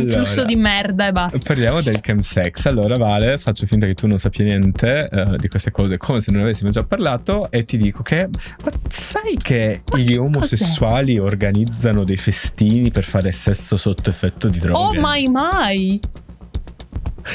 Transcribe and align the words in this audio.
Un 0.00 0.08
allora, 0.08 0.24
flusso 0.24 0.44
di 0.44 0.56
merda 0.56 1.06
e 1.06 1.12
basta. 1.12 1.38
Parliamo 1.38 1.80
del 1.80 2.00
chemsex. 2.00 2.66
Allora, 2.66 2.96
Vale, 2.96 3.38
faccio 3.38 3.66
finta 3.66 3.86
che 3.86 3.94
tu 3.94 4.06
non 4.06 4.18
sappia 4.18 4.44
niente 4.44 5.08
eh, 5.08 5.36
di 5.38 5.48
queste 5.48 5.70
cose, 5.70 5.96
come 5.96 6.20
se 6.20 6.30
non 6.32 6.42
avessimo 6.42 6.70
già 6.70 6.84
parlato, 6.84 7.50
e 7.50 7.64
ti 7.64 7.76
dico 7.76 8.02
che. 8.02 8.28
Ma 8.64 8.70
sai 8.88 9.36
che 9.36 9.82
Ma 9.90 9.98
gli 9.98 10.16
omosessuali 10.16 11.18
organizzano 11.18 12.04
dei 12.04 12.16
festini 12.16 12.90
per 12.90 13.04
fare 13.04 13.32
sesso 13.32 13.76
sotto 13.76 14.10
effetto 14.10 14.48
di 14.48 14.58
droghe? 14.58 14.78
Oh 14.78 14.92
my 14.92 15.26
my! 15.28 16.00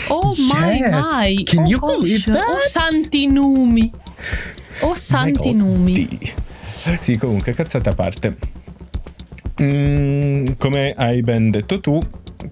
Oh 0.07 0.33
my 0.51 0.77
Yes, 0.77 0.91
my! 0.91 1.43
can 1.43 1.63
oh, 1.63 1.67
you 1.67 1.79
gosh. 1.79 1.99
believe 1.99 2.23
that? 2.25 2.47
Oh 2.47 2.59
santi 2.67 3.27
numi! 3.27 3.91
Oh 4.81 4.95
santi 4.95 5.53
numi! 5.53 5.93
Di. 5.93 6.33
Sì, 6.99 7.17
comunque, 7.17 7.53
cazzata 7.53 7.91
a 7.91 7.93
parte. 7.93 8.37
Mm, 9.61 10.47
come 10.57 10.93
hai 10.97 11.21
ben 11.21 11.49
detto 11.49 11.79
tu, 11.79 11.99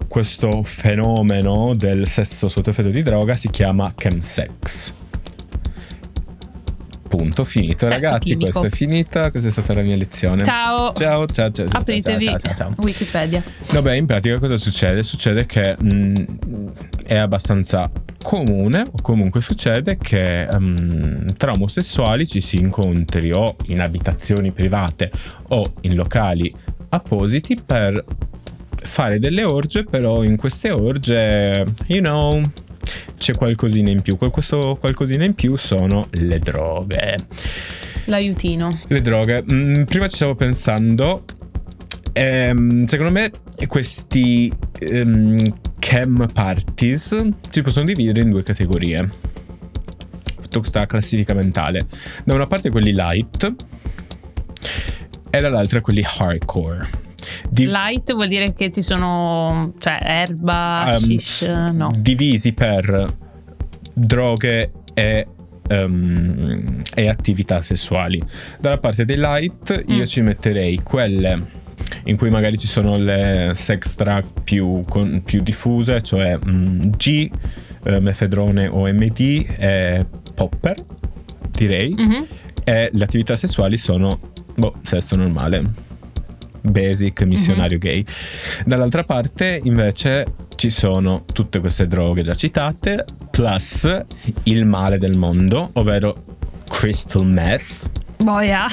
questo 0.08 0.64
fenomeno 0.64 1.74
del 1.76 2.08
sesso 2.08 2.48
sotto 2.48 2.70
effetto 2.70 2.90
di 2.90 3.04
droga 3.04 3.36
si 3.36 3.50
chiama 3.50 3.94
chemsex. 3.96 4.94
Punto, 7.08 7.44
finito. 7.44 7.86
Sesso 7.86 7.94
Ragazzi, 7.94 8.30
chimico. 8.30 8.60
questa 8.60 8.68
è 8.68 8.76
finita. 8.76 9.30
Questa 9.30 9.48
è 9.50 9.52
stata 9.52 9.76
la 9.76 9.82
mia 9.82 9.96
lezione. 9.96 10.44
Ciao! 10.44 10.94
Ciao, 10.94 11.28
ciao, 11.28 11.52
ciao. 11.52 11.68
ciao, 11.68 11.80
Apritevi 11.80 12.26
ciao, 12.26 12.40
ciao, 12.40 12.54
ciao, 12.54 12.70
ciao. 12.70 12.84
Wikipedia. 12.84 13.44
Vabbè, 13.72 13.94
in 13.94 14.08
pratica 14.08 14.40
cosa 14.40 14.58
succede? 14.58 15.04
Succede 15.04 15.46
che 15.46 15.78
mm, 15.82 16.16
è 17.04 17.16
abbastanza 17.16 17.92
comune, 18.24 18.82
o 18.82 19.00
comunque 19.04 19.42
succede 19.42 19.98
che 19.98 20.48
mm, 20.52 21.28
tra 21.38 21.52
omosessuali 21.52 22.26
ci 22.26 22.42
si 22.42 22.58
incontri 22.58 23.32
o 23.32 23.58
in 23.68 23.82
abitazioni 23.82 24.52
private 24.52 25.12
o 25.50 25.74
in 25.82 25.96
locali 25.96 26.52
appositi 26.90 27.58
per 27.64 28.04
fare 28.84 29.20
delle 29.20 29.44
orge, 29.44 29.84
però 29.84 30.24
in 30.24 30.36
queste 30.36 30.70
orge, 30.72 31.66
you 31.88 32.02
know, 32.02 32.42
c'è 33.18 33.36
qualcosina 33.36 33.90
in 33.90 34.02
più. 34.02 34.18
Questo 34.18 34.78
qualcosina 34.80 35.24
in 35.24 35.34
più 35.36 35.56
sono 35.56 36.06
le 36.12 36.40
droghe. 36.40 37.18
L'aiutino. 38.06 38.82
Le 38.88 39.02
droghe. 39.02 39.44
Mm, 39.50 39.84
prima 39.84 40.08
ci 40.08 40.16
stavo 40.16 40.36
pensando. 40.36 41.24
ehm, 42.12 42.86
secondo 42.86 43.12
me 43.12 43.32
questi 43.68 44.52
ehm, 44.80 45.42
chem 45.80 46.28
parties 46.34 47.30
si 47.50 47.62
possono 47.62 47.86
dividere 47.86 48.22
in 48.22 48.30
due 48.30 48.44
categorie. 48.44 49.10
Tutta 50.42 50.60
questa 50.60 50.86
classifica 50.86 51.34
mentale. 51.34 51.86
Da 52.24 52.34
una 52.34 52.48
parte 52.48 52.70
quelli 52.70 52.94
light 52.94 53.54
e 55.30 55.40
dall'altra 55.40 55.82
quelli 55.82 56.04
hardcore. 56.06 57.03
Di- 57.54 57.66
Light 57.68 58.12
vuol 58.14 58.28
dire 58.28 58.54
che 58.54 58.72
ci 58.72 58.82
sono, 58.82 59.74
cioè, 59.80 60.00
erba, 60.02 60.96
ehm, 60.96 61.18
shish, 61.18 61.42
no. 61.72 61.92
divisi 61.98 62.54
per 62.54 63.06
droghe 63.94 64.72
e, 64.94 65.28
ehm, 65.68 66.82
e 66.96 67.08
attività 67.10 67.62
sessuali. 67.62 68.22
Dalla 68.60 68.78
parte 68.80 69.06
dei 69.06 69.18
light 69.18 69.84
io 69.88 70.02
Mm. 70.04 70.06
ci 70.06 70.22
metterei 70.22 70.78
quelle 70.78 71.62
in 72.06 72.18
cui 72.18 72.30
magari 72.30 72.58
ci 72.58 72.68
sono 72.68 72.98
le 72.98 73.52
sex 73.56 73.96
drug 73.96 74.26
più, 74.44 74.84
con- 74.88 75.22
più 75.24 75.42
diffuse, 75.42 76.02
cioè 76.02 76.38
mm, 76.44 76.82
G, 76.98 77.30
eh, 77.84 78.00
mefedrone 78.00 78.68
o 78.68 78.88
MD 78.92 79.46
e 79.58 80.06
popper, 80.34 80.76
direi. 81.52 81.94
Mhm. 81.96 82.26
E 82.64 82.90
le 82.94 83.04
attività 83.04 83.36
sessuali 83.36 83.78
sono, 83.78 84.20
boh, 84.56 84.76
sesso 84.84 85.16
normale. 85.16 85.64
Basic, 86.64 87.22
missionario 87.24 87.78
gay. 87.78 88.04
Dall'altra 88.66 89.04
parte, 89.04 89.60
invece, 89.64 90.26
ci 90.56 90.70
sono 90.70 91.26
tutte 91.32 91.60
queste 91.60 91.88
droghe 91.88 92.22
già 92.22 92.34
citate, 92.34 93.06
plus 93.30 93.88
il 94.44 94.66
male 94.66 94.98
del 94.98 95.18
mondo, 95.18 95.70
ovvero 95.74 96.24
crystal 96.70 97.26
meth. 97.26 97.90
Boia. 98.24 98.66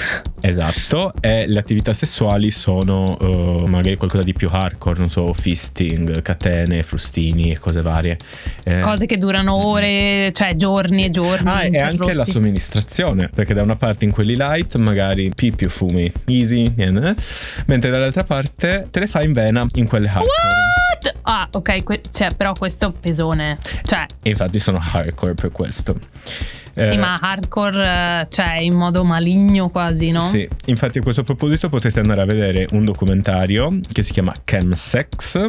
Esatto, 0.42 1.12
e 1.20 1.46
le 1.46 1.58
attività 1.58 1.92
sessuali 1.92 2.50
sono 2.50 3.18
eh, 3.20 3.68
magari 3.68 3.96
qualcosa 3.96 4.22
di 4.22 4.32
più 4.32 4.48
hardcore, 4.50 4.98
non 4.98 5.10
so, 5.10 5.32
fisting, 5.32 6.22
catene, 6.22 6.82
frustini 6.82 7.50
e 7.50 7.58
cose 7.58 7.82
varie. 7.82 8.16
Eh, 8.64 8.78
Cose 8.80 9.06
che 9.06 9.18
durano 9.18 9.54
ore, 9.54 10.30
cioè 10.32 10.54
giorni 10.54 11.04
e 11.04 11.10
giorni. 11.10 11.48
Ah, 11.48 11.64
e 11.64 11.78
anche 11.78 12.14
la 12.14 12.24
somministrazione, 12.24 13.28
perché 13.28 13.52
da 13.52 13.62
una 13.62 13.76
parte 13.76 14.04
in 14.04 14.12
quelli 14.12 14.36
light 14.36 14.76
magari 14.76 15.30
P 15.34 15.54
più 15.54 15.68
fumi, 15.68 16.10
easy, 16.26 16.72
eh, 16.76 17.14
mentre 17.66 17.90
dall'altra 17.90 18.24
parte 18.24 18.86
te 18.90 19.00
le 19.00 19.06
fai 19.06 19.26
in 19.26 19.32
vena 19.32 19.66
in 19.74 19.86
quelle 19.86 20.06
hardcore. 20.08 20.79
What? 21.02 21.14
Ah, 21.22 21.48
ok, 21.50 21.82
que- 21.82 22.00
cioè, 22.12 22.34
però 22.34 22.52
questo 22.52 22.92
pesone. 22.92 23.58
Cioè, 23.84 24.06
E 24.22 24.30
infatti 24.30 24.58
sono 24.58 24.78
hardcore 24.82 25.34
per 25.34 25.50
questo. 25.50 25.96
sì, 26.22 26.40
Eh, 26.74 26.96
ma 26.96 27.18
hardcore, 27.20 28.20
eh, 28.22 28.26
cioè, 28.28 28.60
in 28.60 28.74
modo 28.76 29.02
maligno 29.04 29.70
quasi, 29.70 30.10
no? 30.10 30.20
Sì, 30.22 30.46
infatti 30.66 30.98
a 30.98 31.02
questo 31.02 31.24
proposito 31.24 31.68
potete 31.68 32.00
andare 32.00 32.20
a 32.20 32.24
vedere 32.26 32.66
un 32.72 32.84
documentario 32.84 33.78
che 33.92 34.02
si 34.02 34.12
chiama 34.12 34.32
Chemsex 34.44 35.46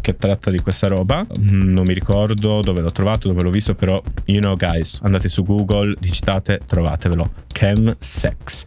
che 0.00 0.16
tratta 0.16 0.50
di 0.50 0.60
questa 0.60 0.88
roba. 0.88 1.26
Mm, 1.38 1.72
Non 1.72 1.84
mi 1.84 1.94
ricordo 1.94 2.60
dove 2.60 2.80
l'ho 2.80 2.90
trovato, 2.92 3.28
dove 3.28 3.42
l'ho 3.42 3.50
visto, 3.50 3.74
però 3.74 4.02
you 4.26 4.40
know 4.40 4.56
guys, 4.56 5.00
andate 5.04 5.28
su 5.28 5.42
Google, 5.44 5.94
digitate, 5.98 6.60
trovatevelo. 6.66 7.30
Chemsex. 7.52 8.64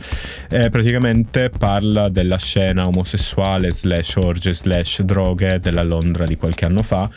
Eh, 0.49 0.69
praticamente 0.69 1.49
parla 1.49 2.09
della 2.09 2.37
scena 2.37 2.87
omosessuale 2.87 3.71
slash 3.71 4.15
orge 4.17 4.53
slash 4.53 5.01
droghe 5.01 5.59
della 5.59 5.83
Londra 5.83 6.25
di 6.25 6.37
qualche 6.37 6.65
anno 6.65 6.83
fa. 6.83 7.09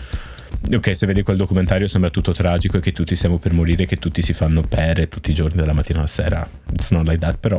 Ok, 0.70 0.94
se 0.94 1.06
vedi 1.06 1.22
quel 1.22 1.36
documentario 1.36 1.88
sembra 1.88 2.10
tutto 2.10 2.34
tragico 2.34 2.76
e 2.76 2.80
che 2.80 2.92
tutti 2.92 3.16
siamo 3.16 3.38
per 3.38 3.54
morire, 3.54 3.86
che 3.86 3.96
tutti 3.96 4.20
si 4.20 4.34
fanno 4.34 4.60
pere 4.60 5.08
tutti 5.08 5.30
i 5.30 5.34
giorni 5.34 5.56
dalla 5.56 5.72
mattina 5.72 6.00
alla 6.00 6.08
sera. 6.08 6.46
It's 6.72 6.90
not 6.90 7.06
like 7.06 7.18
that, 7.20 7.38
però 7.38 7.58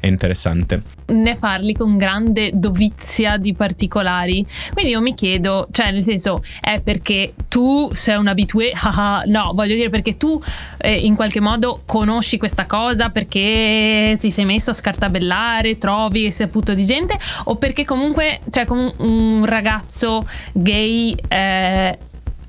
è 0.00 0.06
interessante. 0.06 0.80
Ne 1.06 1.36
parli 1.36 1.74
con 1.74 1.98
grande 1.98 2.52
dovizia 2.54 3.36
di 3.36 3.52
particolari. 3.52 4.46
Quindi 4.72 4.92
io 4.92 5.02
mi 5.02 5.14
chiedo, 5.14 5.68
cioè, 5.70 5.90
nel 5.90 6.02
senso, 6.02 6.42
è 6.60 6.80
perché 6.80 7.34
tu 7.48 7.90
sei 7.92 8.16
un 8.16 8.28
abitué? 8.28 8.72
Ah, 8.86 9.18
ah, 9.18 9.22
no, 9.26 9.50
voglio 9.52 9.74
dire 9.74 9.90
perché 9.90 10.16
tu 10.16 10.40
eh, 10.78 10.94
in 10.94 11.16
qualche 11.16 11.40
modo 11.40 11.82
conosci 11.84 12.38
questa 12.38 12.66
cosa 12.66 13.10
perché 13.10 14.16
ti 14.20 14.30
sei 14.30 14.44
messo 14.44 14.70
a 14.70 14.74
scartabellare, 14.74 15.76
trovi 15.76 16.26
e 16.26 16.30
sei 16.30 16.46
saputo 16.46 16.72
di 16.72 16.86
gente, 16.86 17.18
o 17.44 17.56
perché 17.56 17.84
comunque, 17.84 18.40
cioè, 18.48 18.64
come 18.64 18.92
un 18.98 19.44
ragazzo 19.44 20.26
gay. 20.52 21.16
eh, 21.28 21.98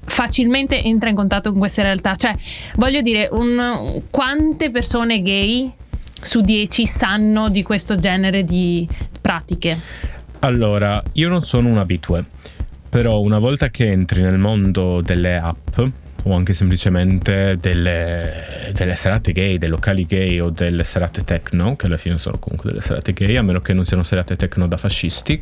facilmente 0.07 0.81
entra 0.83 1.09
in 1.09 1.15
contatto 1.15 1.51
con 1.51 1.59
queste 1.59 1.83
realtà. 1.83 2.15
Cioè 2.15 2.35
voglio 2.75 3.01
dire 3.01 3.27
un- 3.31 4.01
quante 4.09 4.71
persone 4.71 5.21
gay 5.21 5.71
su 6.19 6.41
10 6.41 6.87
sanno 6.87 7.49
di 7.49 7.61
questo 7.61 7.97
genere 7.99 8.43
di 8.43 8.87
pratiche? 9.21 9.77
Allora, 10.39 11.01
io 11.13 11.29
non 11.29 11.41
sono 11.41 11.67
un 11.69 11.77
abitue, 11.77 12.23
però 12.89 13.19
una 13.19 13.39
volta 13.39 13.69
che 13.69 13.91
entri 13.91 14.21
nel 14.21 14.37
mondo 14.37 15.01
delle 15.01 15.35
app 15.37 15.79
o 16.27 16.35
anche 16.35 16.53
semplicemente 16.53 17.57
delle, 17.59 18.71
delle 18.73 18.95
serate 18.95 19.31
gay, 19.31 19.57
dei 19.57 19.69
locali 19.69 20.05
gay 20.05 20.39
o 20.39 20.49
delle 20.49 20.83
serate 20.83 21.23
techno, 21.23 21.75
che 21.75 21.85
alla 21.85 21.97
fine 21.97 22.17
sono 22.17 22.37
comunque 22.37 22.69
delle 22.69 22.81
serate 22.81 23.13
gay, 23.13 23.35
a 23.35 23.41
meno 23.41 23.61
che 23.61 23.73
non 23.73 23.85
siano 23.85 24.03
serate 24.03 24.35
techno 24.35 24.67
da 24.67 24.77
fascisti. 24.77 25.39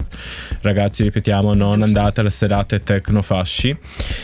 Ragazzi, 0.62 1.04
ripetiamo, 1.04 1.54
non 1.54 1.82
andate 1.82 2.22
alle 2.22 2.30
serate 2.30 2.84
techno 2.84 3.22
fasci. 3.22 3.76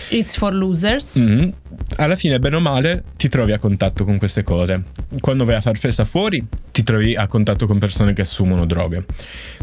it's 0.10 0.38
for 0.38 0.54
losers 0.54 1.20
Mm. 1.20 1.50
Alla 1.98 2.16
fine, 2.16 2.40
bene 2.40 2.56
o 2.56 2.60
male, 2.60 3.04
ti 3.18 3.30
trovi 3.30 3.52
a 3.52 3.60
contatto 3.60 4.04
con 4.04 4.18
queste 4.18 4.44
cose. 4.44 4.84
Quando 5.20 5.46
vai 5.46 5.56
a 5.56 5.62
far 5.62 5.78
festa 5.78 6.06
fuori, 6.06 6.44
ti 6.72 6.84
trovi 6.84 7.16
a 7.16 7.28
contatto 7.28 7.68
con 7.68 7.80
persone 7.80 8.14
che 8.14 8.22
assumono 8.22 8.66
droghe. 8.66 9.06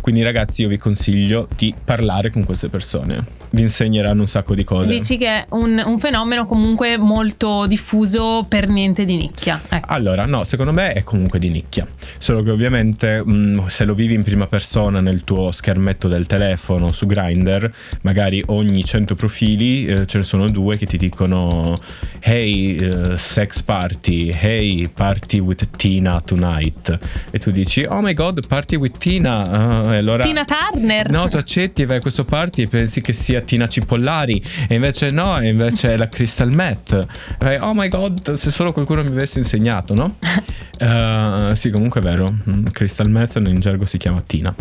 Quindi, 0.00 0.22
ragazzi, 0.22 0.62
io 0.62 0.68
vi 0.68 0.78
consiglio 0.78 1.48
di 1.56 1.74
parlare 1.84 2.30
con 2.30 2.44
queste 2.44 2.68
persone. 2.68 3.24
Vi 3.50 3.62
insegneranno 3.62 4.20
un 4.20 4.28
sacco 4.28 4.54
di 4.54 4.64
cose. 4.64 4.90
dici 4.90 5.16
che 5.16 5.26
è 5.26 5.46
un, 5.50 5.82
un 5.84 5.98
fenomeno 5.98 6.44
comunque 6.46 6.98
molto 6.98 7.66
diffuso 7.66 8.44
per 8.46 8.68
niente 8.68 9.06
di 9.06 9.16
nicchia 9.16 9.58
ecco. 9.68 9.92
Allora, 9.92 10.26
no, 10.26 10.44
secondo 10.44 10.72
me 10.72 10.92
è 10.92 11.02
comunque 11.02 11.38
di 11.38 11.48
nicchia. 11.48 11.86
Solo 12.18 12.42
che 12.42 12.50
ovviamente 12.50 13.22
mh, 13.24 13.66
se 13.66 13.84
lo 13.84 13.94
vivi 13.94 14.14
in 14.14 14.22
prima 14.22 14.46
persona 14.46 15.00
nel 15.00 15.24
tuo 15.24 15.50
schermetto 15.50 16.08
del 16.08 16.26
telefono 16.26 16.92
su 16.92 17.06
Grindr, 17.06 17.70
magari 18.02 18.42
ogni 18.46 18.84
100 18.84 19.14
profili 19.14 19.86
eh, 19.86 20.06
ce 20.06 20.18
ne 20.18 20.24
sono 20.24 20.48
due 20.48 20.76
che 20.76 20.86
ti 20.86 20.96
dicono 20.96 21.74
hey, 22.20 22.76
eh, 22.76 23.16
sex 23.16 23.62
party, 23.62 24.30
hey, 24.32 24.88
party 24.88 25.40
with 25.40 25.68
Tina 25.76 26.20
tonight. 26.20 26.98
E 27.30 27.38
tu 27.38 27.50
dici, 27.50 27.84
oh 27.84 28.00
my 28.00 28.12
god, 28.14 28.46
party 28.46 28.76
with 28.76 28.98
Tina. 28.98 29.92
E 29.92 29.96
allora, 29.96 30.24
Tina 30.24 30.44
Turner. 30.44 31.10
No, 31.10 31.28
tu 31.28 31.36
accetti, 31.36 31.84
vai 31.84 31.98
a 31.98 32.00
questo 32.00 32.24
party 32.24 32.62
e 32.62 32.66
pensi 32.66 33.00
che 33.00 33.12
sia 33.12 33.40
Tina 33.40 33.66
Cipollari. 33.66 34.42
E 34.68 34.74
invece 34.74 35.10
no, 35.10 35.38
e 35.38 35.48
invece 35.48 35.92
è 35.92 35.96
la 35.96 36.08
Crystal 36.08 36.52
Meth. 36.52 37.06
Vai, 37.38 37.56
oh 37.56 37.74
my 37.74 37.88
god, 37.88 38.34
se 38.34 38.50
solo 38.50 38.72
qualcuno 38.72 39.02
mi 39.02 39.10
avesse 39.10 39.38
insegnato, 39.38 39.94
no? 39.94 40.16
Eh, 40.80 41.56
sì, 41.56 41.70
comunque 41.70 42.00
è 42.00 42.04
vero. 42.04 42.32
Mm, 42.48 42.66
Crystal 42.66 43.10
Meth 43.10 43.34
in 43.44 43.58
gergo 43.58 43.84
si 43.84 43.98
chiama 43.98 44.22
Tina. 44.24 44.54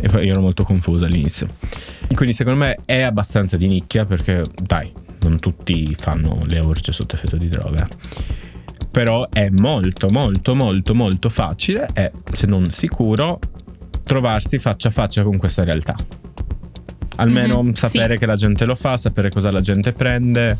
E 0.00 0.08
poi 0.08 0.24
io 0.24 0.30
ero 0.30 0.40
molto 0.40 0.62
confusa 0.62 1.06
all'inizio. 1.06 1.48
Quindi 2.14 2.32
secondo 2.32 2.64
me 2.64 2.78
è 2.84 3.00
abbastanza 3.00 3.56
di 3.56 3.66
nicchia 3.66 4.04
perché, 4.04 4.44
dai, 4.54 4.92
non 5.28 5.38
tutti 5.40 5.94
fanno 5.94 6.42
le 6.46 6.60
orge 6.60 6.92
sotto 6.92 7.14
effetto 7.14 7.36
di 7.36 7.48
droga. 7.48 7.86
Però 8.90 9.28
è 9.30 9.48
molto, 9.50 10.08
molto, 10.08 10.54
molto, 10.54 10.94
molto 10.94 11.28
facile 11.28 11.86
e, 11.94 12.12
se 12.32 12.46
non 12.46 12.70
sicuro, 12.70 13.38
trovarsi 14.04 14.58
faccia 14.58 14.88
a 14.88 14.90
faccia 14.90 15.22
con 15.22 15.36
questa 15.36 15.64
realtà. 15.64 15.94
Almeno 17.16 17.62
Mhm, 17.62 17.72
sapere 17.72 18.14
sì. 18.14 18.20
che 18.20 18.26
la 18.26 18.36
gente 18.36 18.64
lo 18.64 18.74
fa, 18.74 18.96
sapere 18.96 19.30
cosa 19.30 19.50
la 19.50 19.60
gente 19.60 19.92
prende. 19.92 20.56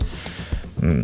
Mm, 0.85 1.01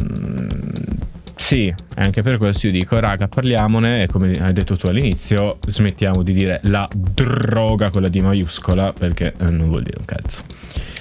sì, 1.42 1.74
anche 1.96 2.22
per 2.22 2.38
questo 2.38 2.68
io 2.68 2.72
dico, 2.72 2.98
raga, 3.00 3.26
parliamone 3.26 4.04
e 4.04 4.06
come 4.06 4.38
hai 4.40 4.52
detto 4.52 4.76
tu 4.76 4.86
all'inizio, 4.86 5.58
smettiamo 5.66 6.22
di 6.22 6.32
dire 6.32 6.60
la 6.64 6.88
droga 6.94 7.90
con 7.90 8.00
la 8.02 8.08
D 8.08 8.16
maiuscola 8.20 8.92
perché 8.92 9.34
eh, 9.38 9.50
non 9.50 9.68
vuol 9.68 9.82
dire 9.82 9.96
un 9.98 10.04
cazzo. 10.04 10.44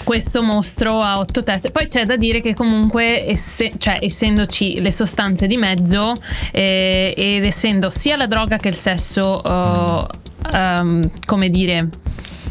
questo 0.04 0.42
mostro 0.42 1.00
a 1.00 1.20
otto 1.20 1.44
teste. 1.44 1.70
Poi 1.70 1.86
c'è 1.86 2.06
da 2.06 2.16
dire 2.18 2.42
che 2.42 2.56
comunque, 2.56 3.24
esse- 3.28 3.72
cioè, 3.78 4.00
essendoci 4.02 4.82
le 4.82 4.92
sostanze 4.92 5.46
di 5.46 5.58
mezzo 5.58 6.14
eh, 6.52 7.14
ed 7.16 7.46
essendo 7.46 7.92
sia 7.92 8.18
la 8.18 8.26
droga 8.26 8.58
che 8.58 8.70
il 8.70 8.76
sesso, 8.76 9.42
uh, 9.46 10.08
um, 10.58 11.08
come 11.26 11.50
dire, 11.50 11.88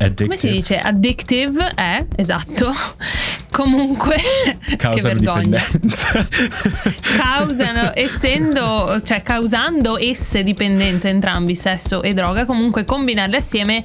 come 0.01 0.37
si 0.37 0.47
Addictive. 0.47 0.53
dice? 0.53 0.79
Addictive 0.79 1.71
è, 1.75 2.07
esatto. 2.17 2.73
Comunque, 3.51 4.17
che 4.79 5.01
vergogna. 5.01 5.61
Causano, 7.19 7.91
essendo, 7.95 9.01
cioè 9.05 9.23
causando 9.23 9.99
esse 9.99 10.43
dipendenza 10.43 11.09
entrambi, 11.09 11.55
sesso 11.55 12.03
e 12.03 12.15
droga, 12.15 12.47
comunque 12.47 12.85
combinarle 12.85 13.37
assieme. 13.37 13.85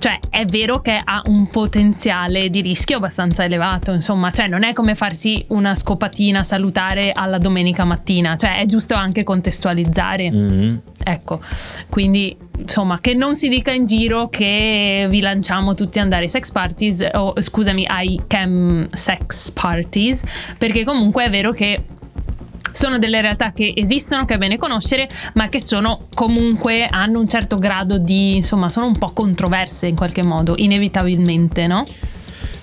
Cioè, 0.00 0.18
è 0.30 0.46
vero 0.46 0.80
che 0.80 0.98
ha 1.02 1.20
un 1.26 1.48
potenziale 1.48 2.48
di 2.48 2.62
rischio 2.62 2.96
abbastanza 2.96 3.44
elevato, 3.44 3.92
insomma, 3.92 4.30
cioè 4.30 4.48
non 4.48 4.62
è 4.62 4.72
come 4.72 4.94
farsi 4.94 5.44
una 5.48 5.74
scopatina 5.74 6.42
salutare 6.42 7.12
alla 7.12 7.36
domenica 7.36 7.84
mattina, 7.84 8.34
cioè 8.34 8.60
è 8.60 8.64
giusto 8.64 8.94
anche 8.94 9.24
contestualizzare. 9.24 10.30
Mm. 10.30 10.76
Ecco, 11.04 11.42
quindi 11.90 12.34
insomma, 12.58 12.98
che 12.98 13.12
non 13.12 13.36
si 13.36 13.48
dica 13.48 13.72
in 13.72 13.84
giro 13.84 14.30
che 14.30 15.06
vi 15.10 15.20
lanciamo 15.20 15.74
tutti 15.74 15.98
ad 15.98 16.04
andare 16.04 16.22
ai 16.22 16.30
sex 16.30 16.50
parties, 16.50 17.06
o 17.12 17.34
scusami, 17.38 17.84
ai 17.86 18.22
chem 18.26 18.86
sex 18.88 19.50
parties, 19.50 20.22
perché 20.56 20.82
comunque 20.82 21.26
è 21.26 21.30
vero 21.30 21.52
che 21.52 21.84
sono 22.72 22.98
delle 22.98 23.20
realtà 23.20 23.52
che 23.52 23.72
esistono, 23.76 24.24
che 24.24 24.34
è 24.34 24.38
bene 24.38 24.56
conoscere, 24.56 25.08
ma 25.34 25.48
che 25.48 25.60
sono 25.60 26.06
comunque 26.14 26.86
hanno 26.86 27.20
un 27.20 27.28
certo 27.28 27.58
grado 27.58 27.98
di, 27.98 28.36
insomma, 28.36 28.68
sono 28.68 28.86
un 28.86 28.98
po' 28.98 29.12
controverse 29.12 29.86
in 29.86 29.96
qualche 29.96 30.22
modo, 30.22 30.54
inevitabilmente, 30.56 31.66
no? 31.66 31.84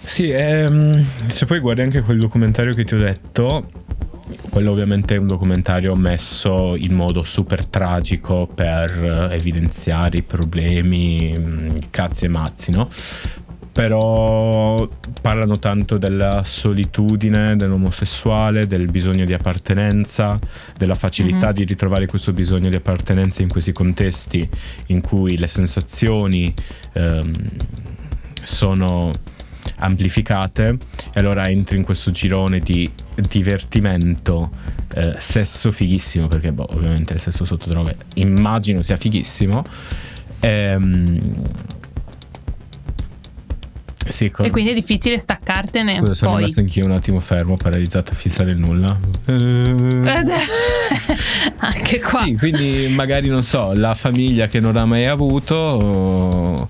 Sì, 0.03 0.29
ehm, 0.29 1.05
se 1.27 1.45
poi 1.45 1.59
guardi 1.59 1.81
anche 1.81 2.01
quel 2.01 2.19
documentario 2.19 2.73
che 2.73 2.85
ti 2.85 2.95
ho 2.95 2.97
detto, 2.97 3.67
quello 4.49 4.71
ovviamente 4.71 5.15
è 5.15 5.17
un 5.17 5.27
documentario 5.27 5.95
messo 5.95 6.75
in 6.75 6.93
modo 6.93 7.23
super 7.23 7.65
tragico 7.67 8.47
per 8.47 9.29
evidenziare 9.31 10.17
i 10.17 10.23
problemi, 10.23 11.35
mm, 11.37 11.69
cazzi 11.89 12.25
e 12.25 12.27
mazzi, 12.27 12.71
no? 12.71 12.89
Però 13.77 14.89
parlano 15.21 15.59
tanto 15.59 15.99
della 15.99 16.41
solitudine 16.43 17.55
dell'omosessuale, 17.55 18.65
del 18.65 18.87
bisogno 18.89 19.23
di 19.23 19.33
appartenenza, 19.33 20.39
della 20.75 20.95
facilità 20.95 21.49
Mhm. 21.49 21.53
di 21.53 21.63
ritrovare 21.63 22.07
questo 22.07 22.33
bisogno 22.33 22.69
di 22.69 22.75
appartenenza 22.75 23.43
in 23.43 23.49
questi 23.49 23.73
contesti 23.73 24.49
in 24.87 24.99
cui 25.01 25.37
le 25.37 25.45
sensazioni 25.45 26.51
ehm, 26.93 27.31
sono 28.41 29.11
amplificate 29.75 30.69
e 31.13 31.19
allora 31.19 31.47
entri 31.47 31.77
in 31.77 31.83
questo 31.83 32.09
girone 32.09 32.59
di 32.59 32.89
divertimento 33.29 34.49
eh, 34.95 35.15
sesso 35.19 35.71
fighissimo 35.71 36.27
perché 36.27 36.51
boh, 36.51 36.65
ovviamente 36.73 37.13
il 37.13 37.19
sesso 37.19 37.45
sotto 37.45 37.69
droghe 37.69 37.95
immagino 38.15 38.81
sia 38.81 38.97
fighissimo 38.97 39.63
Ehm, 40.39 41.35
sì, 44.11 44.29
con- 44.31 44.45
E 44.45 44.49
quindi 44.49 44.71
è 44.71 44.73
difficile 44.73 45.17
staccartene 45.17 45.97
Scusa, 45.99 46.13
sono 46.13 46.31
poi. 46.31 46.39
rimasto 46.41 46.59
anch'io 46.61 46.85
un 46.85 46.91
attimo 46.91 47.19
fermo, 47.19 47.57
paralizzato 47.57 48.11
a 48.11 48.15
fissare 48.15 48.51
il 48.51 48.57
nulla. 48.57 48.97
Anche 51.57 51.99
qua. 51.99 52.23
Sì, 52.23 52.35
quindi 52.37 52.87
magari 52.93 53.27
non 53.27 53.43
so, 53.43 53.73
la 53.73 53.93
famiglia 53.93 54.47
che 54.47 54.59
non 54.59 54.75
ha 54.77 54.85
mai 54.85 55.05
avuto 55.05 56.67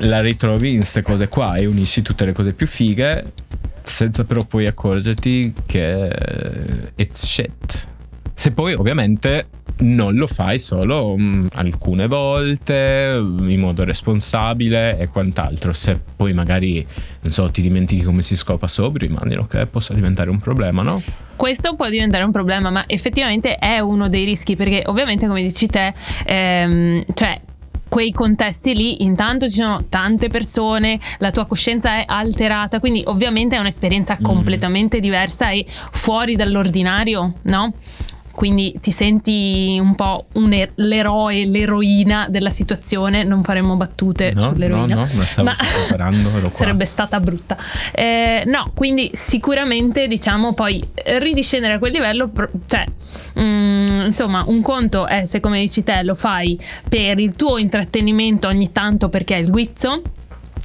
la 0.00 0.20
ritrovi 0.20 0.70
in 0.72 0.76
queste 0.78 1.02
cose 1.02 1.28
qua 1.28 1.54
e 1.56 1.66
unisci 1.66 2.02
tutte 2.02 2.24
le 2.24 2.32
cose 2.32 2.52
più 2.52 2.66
fighe 2.66 3.32
senza 3.82 4.24
però 4.24 4.44
poi 4.44 4.66
accorgerti 4.66 5.52
che 5.64 6.10
it's 6.96 7.24
shit. 7.24 7.86
Se 8.38 8.52
poi 8.52 8.74
ovviamente 8.74 9.46
non 9.78 10.14
lo 10.14 10.26
fai 10.26 10.58
solo 10.58 11.16
mm, 11.18 11.46
alcune 11.54 12.06
volte 12.06 13.14
mm, 13.18 13.48
in 13.48 13.60
modo 13.60 13.82
responsabile 13.82 14.98
e 14.98 15.08
quant'altro. 15.08 15.72
Se 15.72 15.98
poi 16.16 16.34
magari, 16.34 16.86
non 17.22 17.32
so, 17.32 17.50
ti 17.50 17.62
dimentichi 17.62 18.02
come 18.02 18.20
si 18.20 18.36
scopa 18.36 18.68
sobrio, 18.68 19.08
immagino 19.08 19.46
che 19.46 19.64
possa 19.66 19.94
diventare 19.94 20.28
un 20.28 20.38
problema, 20.38 20.82
no? 20.82 21.02
Questo 21.34 21.74
può 21.74 21.88
diventare 21.88 22.24
un 22.24 22.30
problema, 22.30 22.68
ma 22.70 22.84
effettivamente 22.86 23.56
è 23.56 23.78
uno 23.78 24.08
dei 24.08 24.24
rischi 24.26 24.54
perché 24.54 24.82
ovviamente 24.86 25.26
come 25.26 25.40
dici 25.42 25.66
te, 25.66 25.94
ehm, 26.26 27.04
cioè 27.14 27.40
quei 27.88 28.12
contesti 28.12 28.74
lì 28.74 29.02
intanto 29.04 29.48
ci 29.48 29.56
sono 29.56 29.84
tante 29.88 30.28
persone, 30.28 30.98
la 31.18 31.30
tua 31.30 31.46
coscienza 31.46 31.96
è 32.00 32.04
alterata, 32.06 32.80
quindi 32.80 33.02
ovviamente 33.06 33.56
è 33.56 33.58
un'esperienza 33.58 34.18
Mm. 34.20 34.24
completamente 34.24 35.00
diversa 35.00 35.50
e 35.50 35.64
fuori 35.92 36.36
dall'ordinario, 36.36 37.34
no? 37.42 37.72
Quindi 38.36 38.76
ti 38.82 38.90
senti 38.90 39.78
un 39.80 39.94
po' 39.94 40.26
un 40.34 40.52
er- 40.52 40.72
l'eroe, 40.74 41.46
l'eroina 41.46 42.26
della 42.28 42.50
situazione, 42.50 43.24
non 43.24 43.42
faremo 43.42 43.76
battute 43.76 44.32
no, 44.34 44.42
no, 44.42 44.50
sull'eroina. 44.50 44.94
no, 44.94 45.06
stavo 45.06 45.48
Ma-. 45.48 45.56
Sarebbe 46.52 46.84
stata 46.84 47.18
brutta. 47.18 47.56
Eh, 47.92 48.42
no, 48.44 48.72
quindi 48.74 49.10
sicuramente 49.14 50.06
diciamo 50.06 50.52
poi 50.52 50.86
ridiscendere 51.18 51.72
a 51.72 51.78
quel 51.78 51.92
livello, 51.92 52.30
cioè 52.66 52.84
mm, 53.40 54.04
insomma 54.04 54.44
un 54.46 54.60
conto 54.60 55.06
è 55.06 55.24
se 55.24 55.40
come 55.40 55.60
dici 55.60 55.82
te 55.82 56.02
lo 56.02 56.14
fai 56.14 56.60
per 56.86 57.18
il 57.18 57.34
tuo 57.36 57.56
intrattenimento 57.56 58.48
ogni 58.48 58.70
tanto 58.70 59.08
perché 59.08 59.34
hai 59.36 59.40
il 59.44 59.50
guizzo. 59.50 60.02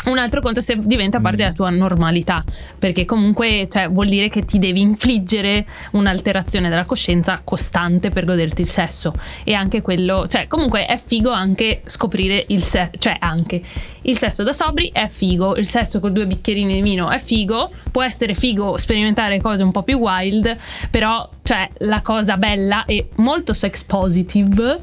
Un 0.03 0.17
altro 0.17 0.41
conto 0.41 0.61
se 0.61 0.79
diventa 0.79 1.19
parte 1.19 1.37
della 1.37 1.51
tua 1.51 1.69
normalità, 1.69 2.43
perché 2.79 3.05
comunque 3.05 3.67
cioè, 3.69 3.87
vuol 3.87 4.07
dire 4.07 4.29
che 4.29 4.43
ti 4.45 4.57
devi 4.57 4.81
infliggere 4.81 5.63
un'alterazione 5.91 6.69
della 6.69 6.85
coscienza 6.85 7.39
costante 7.43 8.09
per 8.09 8.25
goderti 8.25 8.63
il 8.63 8.67
sesso. 8.67 9.13
E 9.43 9.53
anche 9.53 9.81
quello, 9.81 10.25
cioè 10.27 10.47
comunque 10.47 10.87
è 10.87 10.97
figo 10.97 11.29
anche 11.29 11.83
scoprire 11.85 12.45
il 12.47 12.63
sesso, 12.63 12.91
cioè 12.97 13.15
anche 13.19 13.61
il 14.01 14.17
sesso 14.17 14.41
da 14.41 14.53
sobri 14.53 14.89
è 14.91 15.07
figo, 15.07 15.55
il 15.55 15.67
sesso 15.67 15.99
con 15.99 16.11
due 16.11 16.25
bicchierini 16.25 16.73
di 16.73 16.81
vino 16.81 17.11
è 17.11 17.19
figo, 17.19 17.69
può 17.91 18.01
essere 18.01 18.33
figo 18.33 18.77
sperimentare 18.77 19.39
cose 19.39 19.61
un 19.61 19.71
po' 19.71 19.83
più 19.83 19.99
wild, 19.99 20.55
però 20.89 21.29
cioè 21.43 21.69
la 21.79 22.01
cosa 22.01 22.37
bella 22.37 22.85
e 22.85 23.09
molto 23.17 23.53
sex 23.53 23.83
positive 23.83 24.79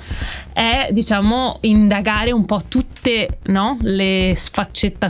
è 0.52 0.88
diciamo 0.92 1.58
indagare 1.62 2.30
un 2.30 2.44
po' 2.44 2.62
tutte 2.68 3.38
no, 3.46 3.78
le 3.80 4.34
sfaccettature 4.36 5.07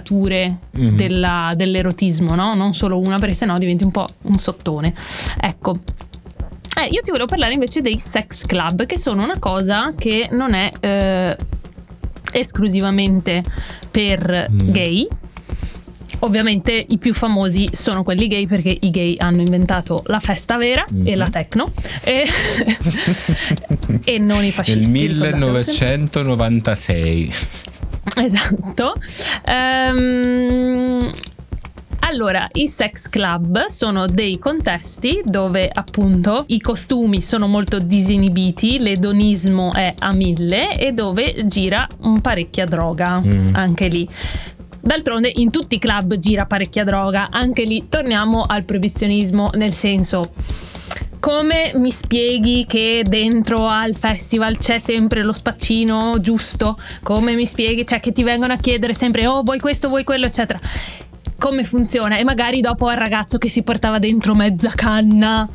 Mhm. 0.73 0.97
della- 0.97 1.53
dell'erotismo, 1.57 2.35
no? 2.35 2.55
non 2.55 2.75
solo 2.75 2.99
una 2.99 3.19
perché 3.19 3.35
sennò 3.35 3.57
diventi 3.59 3.85
un 3.85 3.91
po' 3.91 4.07
un 4.23 4.39
sottone. 4.39 4.95
Ecco. 5.41 5.79
Eh, 6.81 6.87
io 6.91 7.01
ti 7.03 7.11
volevo 7.11 7.27
parlare 7.27 7.55
invece 7.55 7.81
dei 7.81 7.99
sex 7.99 8.45
club, 8.47 8.87
che 8.87 8.99
sono 8.99 9.25
una 9.25 9.39
cosa 9.41 9.95
che 9.99 10.29
non 10.31 10.55
è 10.55 10.71
eh, 10.81 11.37
esclusivamente 12.33 13.43
per 13.91 14.49
Mm. 14.51 14.71
gay. 14.71 15.07
Ovviamente 16.21 16.85
i 16.89 16.99
più 16.99 17.15
famosi 17.15 17.69
sono 17.73 18.03
quelli 18.03 18.27
gay 18.27 18.47
perché 18.47 18.77
i 18.81 18.91
gay 18.91 19.17
hanno 19.19 19.41
inventato 19.41 20.03
la 20.07 20.19
festa 20.21 20.57
vera 20.57 20.85
e 20.85 21.13
Mhm. 21.13 21.17
la 21.17 21.31
techno 21.31 21.73
e, 22.03 22.25
e 24.05 24.19
non 24.19 24.45
i 24.45 24.51
fascisti. 24.51 24.91
Nel 24.91 25.11
ricordatevelo. 25.11 25.47
1996. 25.47 27.33
Esatto. 28.17 28.95
Ehm, 29.45 31.11
Allora, 32.01 32.47
i 32.53 32.69
sex 32.69 33.09
club 33.11 33.67
sono 33.67 34.07
dei 34.07 34.39
contesti 34.39 35.21
dove 35.25 35.69
appunto 35.71 36.45
i 36.47 36.59
costumi 36.59 37.21
sono 37.21 37.47
molto 37.49 37.79
disinibiti, 37.79 38.79
l'edonismo 38.79 39.75
è 39.75 39.93
a 39.99 40.15
mille 40.15 40.79
e 40.79 40.93
dove 40.93 41.45
gira 41.47 41.87
un 42.01 42.21
parecchia 42.23 42.65
droga 42.65 43.21
Mm. 43.21 43.55
anche 43.55 43.89
lì. 43.89 44.09
D'altronde 44.81 45.31
in 45.35 45.51
tutti 45.51 45.75
i 45.75 45.79
club 45.79 46.17
gira 46.17 46.47
parecchia 46.47 46.85
droga, 46.85 47.29
anche 47.31 47.65
lì 47.65 47.89
torniamo 47.91 48.45
al 48.45 48.65
proibizionismo, 48.65 49.51
nel 49.55 49.75
senso 49.75 50.33
come 51.21 51.73
mi 51.75 51.91
spieghi 51.91 52.65
che 52.67 53.05
dentro 53.07 53.67
al 53.67 53.95
festival 53.95 54.57
c'è 54.59 54.79
sempre 54.79 55.23
lo 55.23 55.33
spaccino 55.33 56.21
giusto? 56.21 56.79
Come 57.03 57.35
mi 57.35 57.47
spieghi, 57.47 57.87
cioè 57.87 58.01
che 58.01 58.13
ti 58.13 58.23
vengono 58.23 58.53
a 58.53 58.57
chiedere 58.57 58.93
sempre 58.95 59.27
oh 59.27 59.43
vuoi 59.43 59.59
questo, 59.59 59.89
vuoi 59.89 60.05
quello, 60.05 60.27
eccetera. 60.27 60.61
Come 61.39 61.65
funziona? 61.65 62.17
E 62.17 62.25
magari 62.25 62.61
dopo 62.61 62.89
al 62.89 62.97
ragazzo 62.97 63.39
che 63.39 63.49
si 63.49 63.63
portava 63.63 63.99
dentro 63.99 64.35
mezza 64.35 64.71
canna 64.75 65.49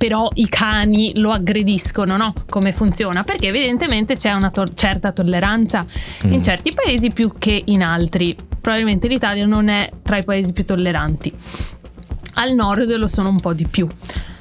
però 0.00 0.30
i 0.34 0.48
cani 0.48 1.12
lo 1.16 1.30
aggrediscono, 1.30 2.16
no? 2.16 2.32
Come 2.48 2.72
funziona? 2.72 3.22
Perché 3.22 3.48
evidentemente 3.48 4.16
c'è 4.16 4.32
una 4.32 4.50
to- 4.50 4.72
certa 4.72 5.12
tolleranza 5.12 5.84
in 6.22 6.38
Mm. 6.38 6.42
certi 6.42 6.72
paesi 6.72 7.10
più 7.10 7.34
che 7.38 7.62
in 7.66 7.82
altri. 7.82 8.34
Probabilmente 8.62 9.08
l'Italia 9.08 9.44
non 9.44 9.68
è 9.68 9.90
tra 10.02 10.16
i 10.16 10.24
paesi 10.24 10.54
più 10.54 10.64
tolleranti. 10.64 11.30
Al 12.36 12.54
nord 12.54 12.90
lo 12.96 13.08
sono 13.08 13.28
un 13.28 13.40
po' 13.40 13.52
di 13.52 13.66
più. 13.66 13.86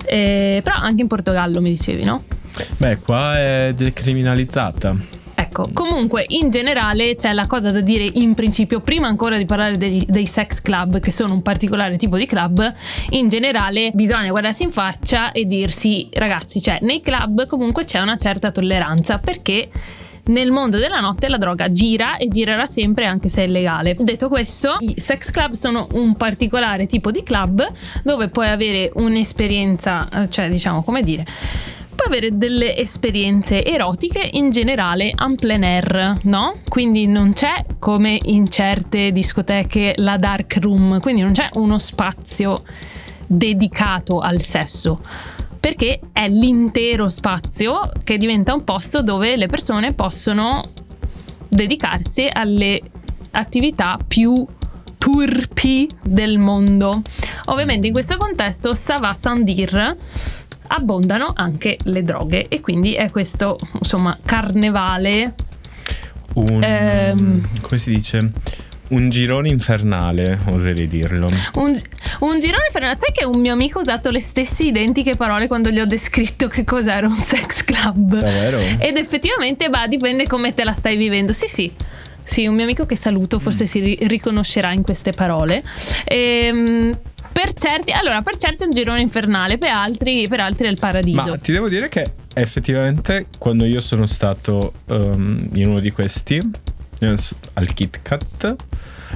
Eh, 0.06 0.62
però 0.64 0.78
anche 0.78 1.02
in 1.02 1.08
Portogallo 1.08 1.62
mi 1.62 1.70
dicevi, 1.72 2.04
no? 2.04 2.24
Beh, 2.78 2.98
qua 3.00 3.38
è 3.38 3.74
decriminalizzata. 3.76 5.18
Ecco, 5.36 5.70
comunque 5.74 6.26
in 6.28 6.50
generale 6.50 7.16
c'è 7.16 7.32
la 7.32 7.48
cosa 7.48 7.72
da 7.72 7.80
dire 7.80 8.08
in 8.14 8.36
principio, 8.36 8.82
prima 8.82 9.08
ancora 9.08 9.38
di 9.38 9.46
parlare 9.46 9.78
dei, 9.78 10.06
dei 10.08 10.26
sex 10.26 10.62
club, 10.62 11.00
che 11.00 11.12
sono 11.12 11.34
un 11.34 11.42
particolare 11.42 11.98
tipo 11.98 12.18
di 12.18 12.26
club, 12.26 12.72
in 13.12 13.30
generale 13.30 13.92
bisogna 13.94 14.30
guardarsi 14.30 14.64
in 14.64 14.72
faccia 14.72 15.32
e 15.32 15.46
dirsi, 15.46 16.10
ragazzi, 16.14 16.62
cioè 16.62 16.80
nei 16.82 17.00
club 17.00 17.48
comunque 17.48 17.86
c'è 17.86 18.00
una 18.00 18.18
certa 18.18 18.52
tolleranza 18.52 19.18
perché 19.18 19.70
nel 20.30 20.52
mondo 20.52 20.78
della 20.78 21.00
notte 21.00 21.28
la 21.28 21.38
droga 21.38 21.72
gira 21.72 22.18
e 22.18 22.28
girerà 22.28 22.66
sempre 22.66 23.06
anche 23.06 23.30
se 23.30 23.44
è 23.44 23.46
illegale. 23.46 23.96
Detto 24.00 24.28
questo, 24.28 24.78
i 24.80 24.96
sex 24.98 25.32
club 25.32 25.54
sono 25.54 25.88
un 25.94 26.16
particolare 26.16 26.88
tipo 26.88 27.12
di 27.12 27.24
club 27.24 27.66
dove 28.04 28.30
puoi 28.30 28.48
avere 28.48 28.92
un'esperienza, 28.96 30.08
eh, 30.10 30.30
cioè 30.30 30.50
diciamo 30.50 30.84
come 30.84 31.04
dire, 31.04 31.26
puoi 31.96 32.08
avere 32.08 32.38
delle 32.38 32.78
esperienze 32.78 33.64
erotiche 33.66 34.28
in 34.34 34.50
generale 34.52 35.12
en 35.16 35.36
plein 35.36 35.64
air, 35.64 36.18
no? 36.24 36.60
Quindi 36.68 37.08
non 37.08 37.34
c'è 37.34 37.66
come 37.78 38.18
in 38.24 38.50
certe 38.50 39.12
discoteche 39.12 39.96
la 39.98 40.18
dark 40.18 40.58
room, 40.62 41.00
quindi 41.00 41.22
non 41.22 41.34
c'è 41.34 41.50
uno 41.54 41.78
spazio 41.78 42.64
dedicato 43.28 44.20
al 44.20 44.42
sesso. 44.42 45.02
Perché 45.60 46.00
è 46.14 46.28
l'intero 46.30 47.10
spazio 47.10 47.90
che 48.04 48.18
diventa 48.18 48.54
un 48.54 48.64
posto 48.64 49.02
dove 49.02 49.36
le 49.36 49.48
persone 49.48 49.94
possono 49.94 50.72
dedicarsi 51.48 52.28
alle 52.32 52.82
attività 53.32 53.98
più 54.08 54.46
turpi 54.98 55.88
del 56.02 56.38
mondo. 56.38 57.02
Ovviamente 57.46 57.88
in 57.88 57.94
questo 57.94 58.18
contesto, 58.18 58.74
ça 58.74 58.96
va 59.00 59.14
sans 59.14 59.42
dire, 59.42 59.98
abbondano 60.68 61.34
anche 61.36 61.78
le 61.84 62.04
droghe 62.04 62.48
e 62.48 62.62
quindi 62.62 62.94
è 62.94 63.10
questo, 63.10 63.58
insomma, 63.74 64.18
carnevale. 64.24 65.36
Un, 66.36 66.64
Ehm. 66.64 67.48
come 67.62 67.80
si 67.80 67.92
dice? 67.94 68.32
Un 68.90 69.10
girone 69.10 69.50
infernale, 69.50 70.40
oserei 70.46 70.88
dirlo. 70.88 71.28
Un, 71.56 71.80
un 72.20 72.40
girone 72.40 72.64
infernale. 72.68 72.96
Sai 72.96 73.12
che 73.12 73.26
un 73.26 73.40
mio 73.40 73.54
amico 73.54 73.80
ha 73.80 73.82
usato 73.82 74.10
le 74.10 74.20
stesse 74.20 74.64
identiche 74.64 75.16
parole 75.16 75.48
quando 75.48 75.70
gli 75.70 75.80
ho 75.80 75.86
descritto 75.86 76.48
che 76.48 76.64
cos'era 76.64 77.08
un 77.08 77.16
sex 77.16 77.64
club. 77.64 78.18
Davvero? 78.20 78.58
Ed 78.80 78.98
effettivamente, 78.98 79.70
bah, 79.70 79.86
dipende 79.88 80.26
come 80.26 80.54
te 80.54 80.64
la 80.64 80.72
stai 80.72 80.98
vivendo. 80.98 81.34
Sì, 81.34 81.48
sì. 81.48 81.72
Sì, 82.24 82.46
un 82.46 82.54
mio 82.54 82.64
amico 82.64 82.86
che 82.86 82.96
saluto 82.96 83.40
forse 83.40 83.66
si 83.66 83.80
ri- 83.80 83.98
riconoscerà 84.02 84.72
in 84.72 84.84
queste 84.84 85.12
parole. 85.14 85.64
Ehm, 86.06 86.96
per 87.32 87.54
certi, 87.54 87.92
allora, 87.92 88.22
per 88.22 88.38
certi 88.38 88.64
è 88.64 88.66
un 88.68 88.74
girone 88.74 89.02
infernale, 89.02 89.58
per 89.58 89.72
altri, 89.72 90.28
per 90.28 90.40
altri 90.40 90.68
è 90.68 90.70
il 90.70 90.78
paradiso. 90.78 91.16
Ma 91.16 91.38
ti 91.38 91.52
devo 91.52 91.70
dire 91.70 91.90
che 91.90 92.12
effettivamente 92.34 93.28
quando 93.38 93.66
io 93.66 93.80
sono 93.80 94.06
stato 94.06 94.74
ehm, 94.88 95.50
in 95.54 95.70
uno 95.70 95.80
di 95.80 95.92
questi, 95.92 96.40
al 97.06 97.74
Kit 97.74 98.02
Kat, 98.02 98.56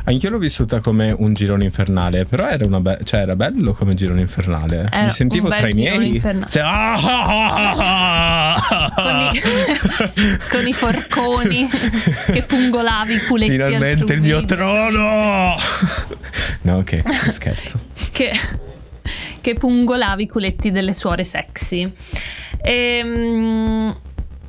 anch'io 0.05 0.29
l'ho 0.29 0.37
vissuta 0.37 0.79
come 0.79 1.11
un 1.11 1.33
girone 1.33 1.65
infernale, 1.65 2.25
però 2.25 2.47
era, 2.47 2.65
una 2.65 2.79
be- 2.79 2.99
cioè 3.03 3.21
era 3.21 3.35
bello 3.35 3.73
come 3.73 3.93
girone 3.93 4.21
infernale. 4.21 4.89
Era 4.91 5.05
Mi 5.05 5.11
sentivo 5.11 5.49
tra 5.49 5.67
i 5.67 5.73
miei. 5.73 6.19
Cioè, 6.19 6.61
ah, 6.61 6.93
ah, 6.93 8.55
ah, 8.55 8.91
con, 8.95 9.19
i, 9.19 9.41
con 10.49 10.67
i 10.67 10.73
forconi 10.73 11.67
che 12.31 12.43
pungolavi 12.43 13.13
i 13.13 13.25
culetti 13.25 13.51
Finalmente 13.51 14.13
il 14.13 14.21
mio 14.21 14.45
trono! 14.45 15.55
no, 16.61 16.77
ok, 16.77 17.29
scherzo. 17.31 17.79
che, 18.11 18.31
che 19.41 19.53
pungolavi 19.53 20.23
i 20.23 20.27
culetti 20.27 20.71
delle 20.71 20.93
suore 20.93 21.23
sexy. 21.23 21.91
Ehm, 22.61 23.93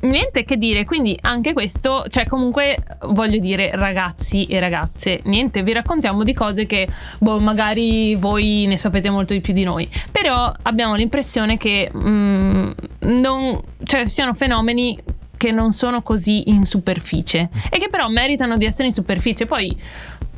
niente 0.05 0.43
che 0.43 0.57
dire, 0.57 0.85
quindi 0.85 1.17
anche 1.21 1.53
questo, 1.53 2.05
cioè 2.07 2.25
comunque 2.25 2.77
voglio 3.07 3.39
dire 3.39 3.71
ragazzi 3.73 4.45
e 4.45 4.59
ragazze, 4.59 5.19
niente, 5.25 5.63
vi 5.63 5.73
raccontiamo 5.73 6.23
di 6.23 6.33
cose 6.33 6.65
che 6.65 6.87
boh, 7.19 7.39
magari 7.39 8.15
voi 8.15 8.65
ne 8.67 8.77
sapete 8.77 9.09
molto 9.09 9.33
di 9.33 9.41
più 9.41 9.53
di 9.53 9.63
noi, 9.63 9.89
però 10.11 10.51
abbiamo 10.63 10.95
l'impressione 10.95 11.57
che 11.57 11.91
mm, 11.95 12.71
non, 12.99 13.61
cioè, 13.83 14.07
siano 14.07 14.33
fenomeni 14.33 14.97
che 15.37 15.51
non 15.51 15.73
sono 15.73 16.01
così 16.01 16.49
in 16.49 16.65
superficie 16.65 17.49
e 17.69 17.77
che 17.77 17.89
però 17.89 18.07
meritano 18.07 18.57
di 18.57 18.65
essere 18.65 18.87
in 18.87 18.93
superficie. 18.93 19.45
Poi 19.45 19.75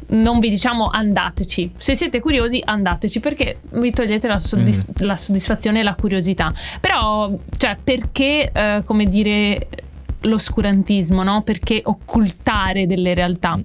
non 0.10 0.40
vi 0.40 0.50
diciamo 0.50 0.88
andateci. 0.88 1.72
Se 1.78 1.96
siete 1.96 2.20
curiosi, 2.20 2.62
andateci 2.64 3.20
perché 3.20 3.60
vi 3.72 3.92
togliete 3.92 4.28
la, 4.28 4.40
soddis- 4.40 4.86
la 4.98 5.16
soddisfazione 5.16 5.80
e 5.80 5.84
la 5.84 5.96
curiosità. 5.96 6.54
Però, 6.80 7.38
cioè, 7.58 7.78
perché, 7.84 8.52
eh, 8.52 8.84
come 8.86 9.06
dire, 9.06 9.68
l'oscurantismo, 10.22 11.24
no? 11.24 11.42
Perché 11.42 11.82
occultare 11.84 12.86
delle 12.86 13.14
realtà? 13.14 13.60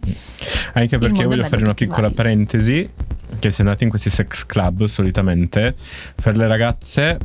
Anche 0.74 0.98
perché 0.98 1.06
mondo 1.06 1.22
è 1.22 1.26
voglio 1.26 1.44
fare 1.44 1.62
una 1.62 1.74
piccola 1.74 2.08
vai. 2.08 2.12
parentesi. 2.12 2.90
Che 3.38 3.50
se 3.50 3.62
andate 3.62 3.84
in 3.84 3.90
questi 3.90 4.10
sex 4.10 4.44
club 4.44 4.84
solitamente, 4.84 5.74
per 6.14 6.36
le 6.36 6.46
ragazze 6.46 7.18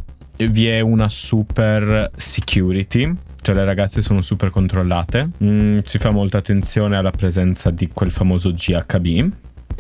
vi 0.46 0.68
è 0.68 0.80
una 0.80 1.10
super 1.10 2.12
security. 2.16 3.12
Cioè 3.42 3.56
le 3.56 3.66
ragazze 3.66 4.02
sono 4.02 4.22
super 4.22 4.50
controllate. 4.50 5.30
Mm, 5.44 5.80
si 5.84 5.98
fa 5.98 6.12
molta 6.12 6.38
attenzione 6.38 6.98
alla 6.98 7.12
presenza 7.12 7.72
di 7.72 7.90
quel 7.90 8.12
famoso 8.12 8.52
GHB. 8.52 9.32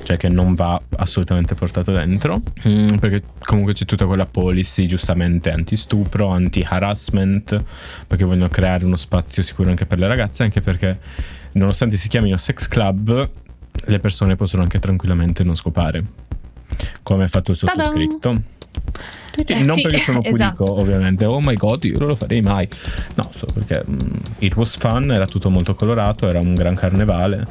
Cioè 0.03 0.15
che 0.15 0.29
non 0.29 0.53
va 0.53 0.79
assolutamente 0.97 1.55
portato 1.55 1.91
dentro. 1.91 2.41
Mm, 2.67 2.97
perché 2.97 3.23
comunque 3.39 3.73
c'è 3.73 3.85
tutta 3.85 4.05
quella 4.05 4.25
policy 4.25 4.85
giustamente 4.85 5.51
anti-stupro, 5.51 6.29
anti-harassment. 6.29 7.63
Perché 8.07 8.23
vogliono 8.23 8.49
creare 8.49 8.85
uno 8.85 8.97
spazio 8.97 9.43
sicuro 9.43 9.69
anche 9.69 9.85
per 9.85 9.99
le 9.99 10.07
ragazze. 10.07 10.43
Anche 10.43 10.61
perché 10.61 10.99
nonostante 11.53 11.97
si 11.97 12.07
chiamino 12.07 12.37
sex 12.37 12.67
club, 12.67 13.29
le 13.85 13.99
persone 13.99 14.35
possono 14.35 14.63
anche 14.63 14.79
tranquillamente 14.79 15.43
non 15.43 15.55
scopare. 15.55 16.03
Come 17.03 17.23
ha 17.23 17.27
fatto 17.27 17.51
il 17.51 17.57
Ta-da! 17.57 18.55
Eh 19.45 19.63
non 19.63 19.75
sì, 19.75 19.83
perché 19.83 19.99
sono 19.99 20.21
esatto. 20.23 20.79
ovviamente. 20.79 21.25
Oh 21.25 21.39
my 21.39 21.55
god, 21.55 21.83
io 21.83 21.99
non 21.99 22.07
lo 22.07 22.15
farei 22.15 22.41
mai. 22.41 22.67
No, 23.15 23.29
solo 23.35 23.53
perché 23.53 23.83
mm, 23.89 23.97
it 24.39 24.55
was 24.55 24.77
fun, 24.77 25.11
era 25.11 25.27
tutto 25.27 25.49
molto 25.49 25.75
colorato, 25.75 26.27
era 26.27 26.39
un 26.39 26.53
gran 26.55 26.75
carnevale. 26.75 27.47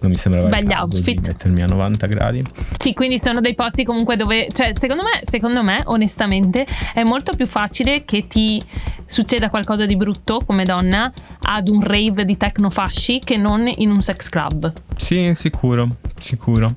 Non 0.00 0.10
mi 0.10 0.16
sembrava 0.16 0.48
caso 0.48 0.94
outfit. 0.94 1.26
mettermi 1.26 1.62
a 1.62 1.66
90 1.66 2.06
gradi. 2.06 2.42
Sì, 2.78 2.94
quindi 2.94 3.18
sono 3.18 3.40
dei 3.40 3.54
posti 3.54 3.84
comunque 3.84 4.16
dove, 4.16 4.48
cioè, 4.50 4.70
secondo 4.74 5.02
me, 5.02 5.20
secondo 5.24 5.62
me, 5.62 5.82
onestamente, 5.84 6.66
è 6.94 7.02
molto 7.02 7.34
più 7.34 7.46
facile 7.46 8.04
che 8.06 8.26
ti 8.26 8.62
succeda 9.04 9.50
qualcosa 9.50 9.84
di 9.84 9.96
brutto 9.96 10.40
come 10.46 10.64
donna 10.64 11.12
ad 11.42 11.68
un 11.68 11.82
rave 11.82 12.24
di 12.24 12.36
tecnofasci 12.36 13.20
che 13.22 13.36
non 13.36 13.70
in 13.72 13.90
un 13.90 14.02
sex 14.02 14.30
club. 14.30 14.72
Sì, 14.96 15.32
sicuro, 15.34 15.96
sicuro. 16.18 16.76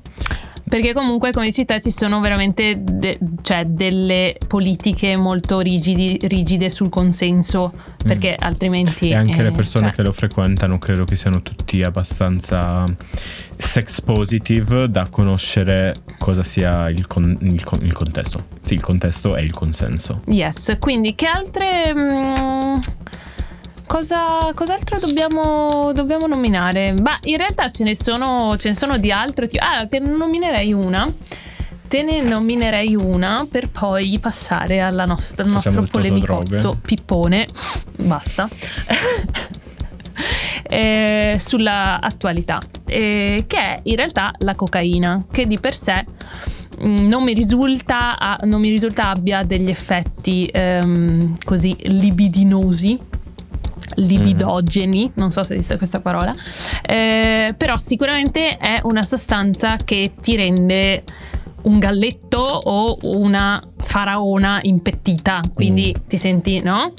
Perché 0.74 0.92
comunque, 0.92 1.30
come 1.30 1.46
dici 1.46 1.64
te, 1.64 1.80
ci 1.80 1.92
sono 1.92 2.18
veramente 2.18 2.82
de- 2.82 3.16
cioè, 3.42 3.64
delle 3.64 4.36
politiche 4.44 5.14
molto 5.14 5.60
rigidi- 5.60 6.18
rigide 6.22 6.68
sul 6.68 6.88
consenso, 6.88 7.72
perché 8.02 8.34
altrimenti... 8.36 9.10
E 9.10 9.14
anche 9.14 9.38
eh, 9.38 9.42
le 9.44 9.50
persone 9.52 9.86
cioè, 9.86 9.94
che 9.94 10.02
lo 10.02 10.10
frequentano 10.10 10.80
credo 10.80 11.04
che 11.04 11.14
siano 11.14 11.42
tutti 11.42 11.80
abbastanza 11.82 12.84
sex 13.56 14.00
positive 14.00 14.90
da 14.90 15.06
conoscere 15.08 15.94
cosa 16.18 16.42
sia 16.42 16.88
il, 16.88 17.06
con- 17.06 17.38
il 17.42 17.62
con- 17.62 17.78
il 17.80 17.92
contesto. 17.92 18.44
Sì, 18.64 18.74
il 18.74 18.80
contesto 18.80 19.36
è 19.36 19.42
il 19.42 19.52
consenso. 19.52 20.22
Yes, 20.26 20.76
quindi 20.80 21.14
che 21.14 21.26
altre... 21.26 21.94
mm, 21.94 22.78
cosa, 23.94 24.50
cos'altro 24.54 24.98
dobbiamo, 24.98 25.92
dobbiamo 25.92 26.26
nominare? 26.26 26.92
Ma 27.00 27.16
in 27.22 27.36
realtà 27.36 27.70
ce 27.70 27.84
ne 27.84 27.94
sono, 27.94 28.56
ce 28.58 28.70
ne 28.70 28.74
sono 28.74 28.98
di 28.98 29.12
altro 29.12 29.46
tipo. 29.46 29.64
Ah, 29.64 29.86
te 29.86 30.00
ne 30.00 30.08
nominerei 30.08 30.72
una 30.72 31.12
te 31.86 32.02
ne 32.02 32.22
nominerei 32.22 32.96
una 32.96 33.46
per 33.48 33.68
poi 33.68 34.18
passare 34.18 34.80
alla 34.80 35.02
al 35.02 35.08
nostro 35.44 35.82
polemicozzo 35.84 36.76
pippone. 36.82 37.46
Basta. 37.96 38.48
Eh, 40.66 41.40
sulla 41.42 42.00
attualità, 42.00 42.60
eh, 42.86 43.44
che 43.46 43.58
è 43.58 43.80
in 43.82 43.96
realtà 43.96 44.32
la 44.38 44.54
cocaina, 44.54 45.26
che 45.30 45.46
di 45.46 45.58
per 45.58 45.74
sé 45.74 46.04
mh, 46.78 47.06
non 47.08 47.24
mi 47.24 47.34
risulta, 47.34 48.38
non 48.44 48.60
mi 48.60 48.70
risulta 48.70 49.08
abbia 49.08 49.42
degli 49.42 49.68
effetti 49.68 50.48
ehm, 50.50 51.34
così 51.44 51.76
libidinosi 51.82 52.98
libidogeni, 53.96 55.12
non 55.14 55.30
so 55.30 55.42
se 55.42 55.54
esiste 55.54 55.76
questa 55.76 56.00
parola, 56.00 56.34
eh, 56.86 57.54
però 57.56 57.76
sicuramente 57.76 58.56
è 58.56 58.80
una 58.84 59.02
sostanza 59.02 59.76
che 59.76 60.12
ti 60.20 60.36
rende 60.36 61.04
un 61.64 61.78
galletto 61.78 62.38
o 62.38 62.98
una 63.02 63.62
faraona 63.76 64.60
impettita, 64.62 65.40
quindi 65.52 65.94
ti 66.06 66.18
senti, 66.18 66.60
no? 66.62 66.92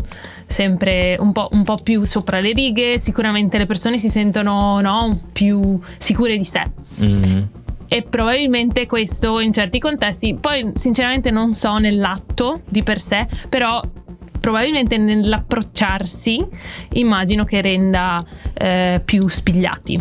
Sempre 0.48 1.18
un 1.20 1.32
po', 1.32 1.50
un 1.52 1.64
po' 1.64 1.78
più 1.78 2.04
sopra 2.04 2.40
le 2.40 2.52
righe, 2.52 3.00
sicuramente 3.00 3.58
le 3.58 3.66
persone 3.66 3.98
si 3.98 4.10
sentono 4.10 4.80
no? 4.80 5.20
più 5.32 5.80
sicure 5.98 6.38
di 6.38 6.46
sé. 6.46 6.64
Mm. 7.02 7.42
E 7.88 8.02
probabilmente 8.02 8.88
questo 8.88 9.40
in 9.40 9.54
certi 9.54 9.80
contesti, 9.80 10.36
poi 10.36 10.72
sinceramente 10.76 11.30
non 11.30 11.54
so 11.54 11.78
nell'atto 11.78 12.62
di 12.68 12.82
per 12.82 13.00
sé, 13.00 13.28
però 13.50 13.82
probabilmente 14.46 15.00
nell'approcciarsi 15.00 16.46
immagino 16.94 17.46
che 17.46 17.62
renda 17.62 18.24
eh, 18.54 19.02
più 19.04 19.28
spigliati. 19.28 20.00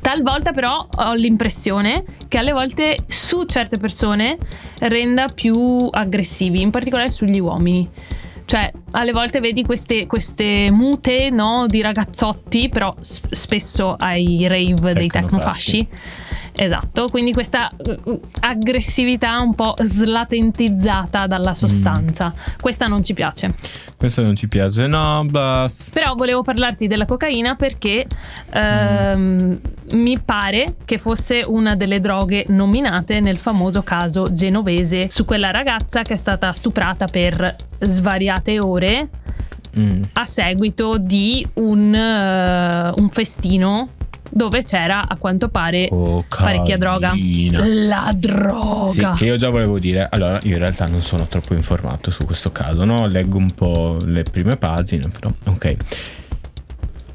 Talvolta 0.00 0.52
però 0.52 0.86
ho 0.88 1.14
l'impressione 1.14 2.04
che 2.28 2.38
alle 2.38 2.52
volte 2.52 2.98
su 3.08 3.42
certe 3.42 3.76
persone 3.78 4.38
renda 4.78 5.26
più 5.26 5.88
aggressivi, 5.90 6.60
in 6.60 6.70
particolare 6.70 7.10
sugli 7.10 7.40
uomini. 7.40 7.90
Cioè, 8.44 8.70
alle 8.92 9.10
volte 9.10 9.40
vedi 9.40 9.64
queste, 9.64 10.06
queste 10.06 10.70
mute 10.70 11.30
no, 11.30 11.66
di 11.66 11.80
ragazzotti, 11.80 12.68
però 12.68 12.94
spesso 13.00 13.96
ai 13.98 14.46
rave 14.46 14.92
dei 14.92 15.08
Tecnofasci. 15.08 15.88
Esatto, 16.56 17.08
quindi 17.08 17.32
questa 17.32 17.68
uh, 17.76 18.20
aggressività 18.40 19.40
un 19.40 19.56
po' 19.56 19.74
slatentizzata 19.76 21.26
dalla 21.26 21.52
sostanza. 21.52 22.32
Questa 22.60 22.86
non 22.86 23.02
ci 23.02 23.12
piace. 23.12 23.54
Questo 23.96 24.22
non 24.22 24.36
ci 24.36 24.46
piace, 24.46 24.86
no, 24.86 25.24
bah, 25.28 25.68
Però 25.90 26.14
volevo 26.14 26.42
parlarti 26.42 26.86
della 26.86 27.06
cocaina 27.06 27.56
perché 27.56 28.06
ehm, 28.50 29.58
mi 29.92 30.18
pare 30.20 30.74
che 30.84 30.98
fosse 30.98 31.42
una 31.44 31.74
delle 31.74 31.98
droghe 31.98 32.44
nominate 32.48 33.18
nel 33.18 33.38
famoso 33.38 33.82
caso 33.82 34.32
genovese 34.32 35.10
su 35.10 35.24
quella 35.24 35.50
ragazza 35.50 36.02
che 36.02 36.14
è 36.14 36.16
stata 36.16 36.52
stuprata 36.52 37.06
per 37.06 37.56
svariate 37.80 38.60
ore 38.60 39.08
mm. 39.76 40.02
a 40.12 40.24
seguito 40.24 40.98
di 40.98 41.44
un, 41.54 41.94
eh, 41.94 42.92
un 42.96 43.08
festino 43.10 43.88
dove 44.34 44.64
c'era 44.64 45.02
a 45.06 45.16
quanto 45.16 45.48
pare 45.48 45.88
parecchia 46.28 46.76
droga. 46.76 47.10
Cocaina. 47.10 47.64
La 47.64 48.08
Sì, 48.10 48.18
droga. 48.18 49.12
che 49.16 49.24
io 49.26 49.36
già 49.36 49.48
volevo 49.48 49.78
dire. 49.78 50.08
Allora, 50.10 50.40
io 50.42 50.54
in 50.54 50.58
realtà 50.58 50.86
non 50.86 51.02
sono 51.02 51.26
troppo 51.28 51.54
informato 51.54 52.10
su 52.10 52.24
questo 52.24 52.50
caso, 52.50 52.84
no? 52.84 53.06
Leggo 53.06 53.38
un 53.38 53.52
po' 53.52 53.96
le 54.04 54.24
prime 54.24 54.56
pagine, 54.56 55.08
però 55.08 55.32
ok. 55.44 55.76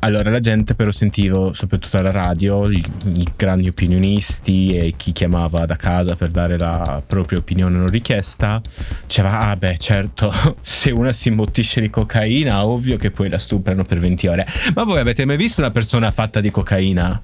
Allora, 0.02 0.30
la 0.30 0.40
gente 0.40 0.76
però 0.76 0.92
sentivo, 0.92 1.54
soprattutto 1.54 1.98
alla 1.98 2.12
radio, 2.12 2.70
i, 2.70 2.82
i 3.16 3.28
grandi 3.36 3.68
opinionisti 3.68 4.78
e 4.78 4.94
chi 4.96 5.12
chiamava 5.12 5.66
da 5.66 5.76
casa 5.76 6.16
per 6.16 6.30
dare 6.30 6.58
la 6.58 7.04
propria 7.06 7.40
opinione 7.40 7.78
non 7.78 7.90
richiesta, 7.90 8.62
diceva, 9.06 9.42
ah 9.42 9.58
beh 9.58 9.78
certo, 9.78 10.32
se 10.62 10.92
una 10.92 11.12
si 11.12 11.28
imbottisce 11.28 11.82
di 11.82 11.90
cocaina, 11.90 12.66
ovvio 12.66 12.96
che 12.96 13.12
poi 13.12 13.28
la 13.28 13.38
stuprano 13.38 13.84
per 13.84 14.00
20 14.00 14.28
ore. 14.28 14.48
Ma 14.74 14.84
voi 14.84 15.00
avete 15.00 15.26
mai 15.26 15.36
visto 15.36 15.60
una 15.60 15.72
persona 15.72 16.12
fatta 16.12 16.40
di 16.40 16.50
cocaina? 16.50 17.22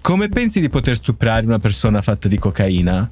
Come 0.00 0.28
pensi 0.28 0.60
di 0.60 0.68
poter 0.68 0.96
stuprare 0.96 1.46
una 1.46 1.58
persona 1.58 2.00
fatta 2.00 2.28
di 2.28 2.38
cocaina? 2.38 3.10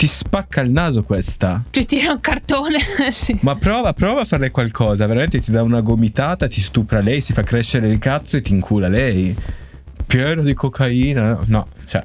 Ti 0.00 0.06
spacca 0.06 0.62
il 0.62 0.70
naso 0.70 1.02
questa. 1.02 1.62
Ci 1.68 1.84
tira 1.84 2.12
un 2.12 2.20
cartone. 2.20 2.78
sì. 3.12 3.36
Ma 3.42 3.54
prova, 3.56 3.92
prova 3.92 4.22
a 4.22 4.24
fare 4.24 4.50
qualcosa. 4.50 5.06
Veramente 5.06 5.40
ti 5.40 5.50
dà 5.50 5.62
una 5.62 5.82
gomitata, 5.82 6.48
ti 6.48 6.62
stupra 6.62 7.00
lei, 7.00 7.20
si 7.20 7.34
fa 7.34 7.42
crescere 7.42 7.86
il 7.86 7.98
cazzo 7.98 8.38
e 8.38 8.40
ti 8.40 8.54
incula 8.54 8.88
lei. 8.88 9.36
Pieno 10.06 10.40
di 10.40 10.54
cocaina. 10.54 11.40
No, 11.44 11.66
cioè, 11.84 12.00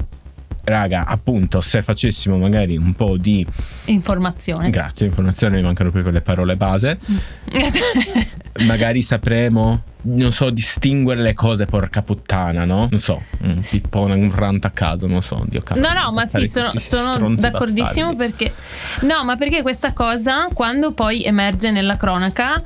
raga, 0.66 1.06
appunto, 1.06 1.62
se 1.62 1.82
facessimo 1.82 2.38
magari 2.38 2.76
un 2.76 2.94
po' 2.94 3.18
di. 3.18 3.46
Informazione. 3.86 4.70
Grazie, 4.70 5.08
informazione, 5.08 5.58
mi 5.58 5.64
mancano 5.64 5.92
proprio 5.92 6.12
le 6.12 6.22
parole 6.22 6.58
base. 6.58 6.98
Magari 8.66 9.02
sapremo, 9.02 9.84
non 10.04 10.32
so, 10.32 10.50
distinguere 10.50 11.22
le 11.22 11.34
cose, 11.34 11.66
porca 11.66 12.02
puttana, 12.02 12.66
no? 12.66 12.88
Non 12.90 13.00
so, 13.00 13.22
un 13.42 13.62
pippone, 13.62 14.14
un 14.14 14.32
rant 14.34 14.64
a 14.66 14.72
caso, 14.72 15.08
non 15.08 15.22
so, 15.22 15.44
Dio 15.48 15.62
cazzo. 15.62 15.80
No, 15.80 15.94
no, 15.94 16.12
ma 16.12 16.26
sì, 16.26 16.48
sono, 16.48 16.72
sono 16.78 17.36
d'accordissimo 17.36 18.16
perché... 18.16 18.54
No, 19.02 19.24
ma 19.24 19.36
perché 19.36 19.62
questa 19.62 19.94
cosa, 19.94 20.48
quando 20.54 20.92
poi 20.94 21.24
emerge 21.24 21.72
nella 21.72 21.98
cronaca, 21.98 22.62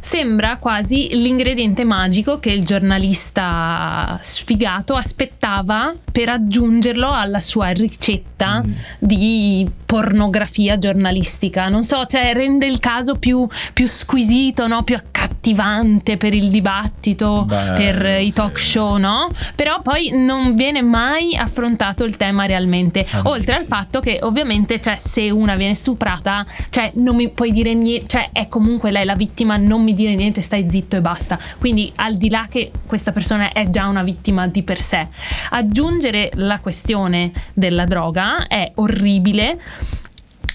sembra 0.00 0.56
quasi 0.58 1.08
l'ingrediente 1.12 1.84
magico 1.84 2.38
che 2.38 2.50
il 2.50 2.64
giornalista 2.64 4.18
sfigato 4.22 4.94
aspettava 4.94 5.94
per 6.10 6.28
aggiungerlo 6.30 7.10
alla 7.10 7.38
sua 7.38 7.68
ricetta 7.68 8.62
Mm. 8.66 8.72
di 8.98 9.68
pornografia 9.90 10.78
giornalistica. 10.78 11.68
Non 11.68 11.82
so, 11.82 12.06
cioè 12.06 12.32
rende 12.32 12.64
il 12.64 12.78
caso 12.78 13.16
più, 13.16 13.44
più 13.72 13.88
squisito, 13.88 14.68
no? 14.68 14.84
più 14.84 14.94
accattivante 14.94 16.16
per 16.16 16.32
il 16.32 16.48
dibattito, 16.48 17.44
Beh, 17.44 17.72
per 17.74 18.20
i 18.20 18.26
sì. 18.26 18.32
talk 18.32 18.56
show, 18.56 18.98
no? 18.98 19.28
Però 19.56 19.82
poi 19.82 20.10
non 20.12 20.54
viene 20.54 20.80
mai 20.80 21.34
affrontato 21.34 22.04
il 22.04 22.16
tema 22.16 22.46
realmente. 22.46 23.04
Ah, 23.10 23.22
Oltre 23.24 23.56
al 23.56 23.62
sì. 23.62 23.66
fatto 23.66 23.98
che 23.98 24.20
ovviamente, 24.22 24.80
cioè, 24.80 24.94
se 24.94 25.28
una 25.28 25.56
viene 25.56 25.74
stuprata, 25.74 26.46
cioè, 26.70 26.92
non 26.94 27.16
mi 27.16 27.28
puoi 27.28 27.50
dire 27.50 27.74
niente, 27.74 28.06
cioè, 28.06 28.28
è 28.30 28.46
comunque 28.46 28.92
lei 28.92 29.04
la 29.04 29.16
vittima, 29.16 29.56
non 29.56 29.82
mi 29.82 29.92
dire 29.92 30.14
niente, 30.14 30.40
stai 30.40 30.70
zitto 30.70 30.94
e 30.94 31.00
basta. 31.00 31.36
Quindi, 31.58 31.90
al 31.96 32.14
di 32.14 32.30
là 32.30 32.46
che 32.48 32.70
questa 32.86 33.10
persona 33.10 33.50
è 33.50 33.68
già 33.68 33.88
una 33.88 34.04
vittima 34.04 34.46
di 34.46 34.62
per 34.62 34.78
sé, 34.78 35.08
aggiungere 35.50 36.30
la 36.34 36.60
questione 36.60 37.32
della 37.54 37.86
droga 37.86 38.46
è 38.46 38.70
orribile. 38.76 39.58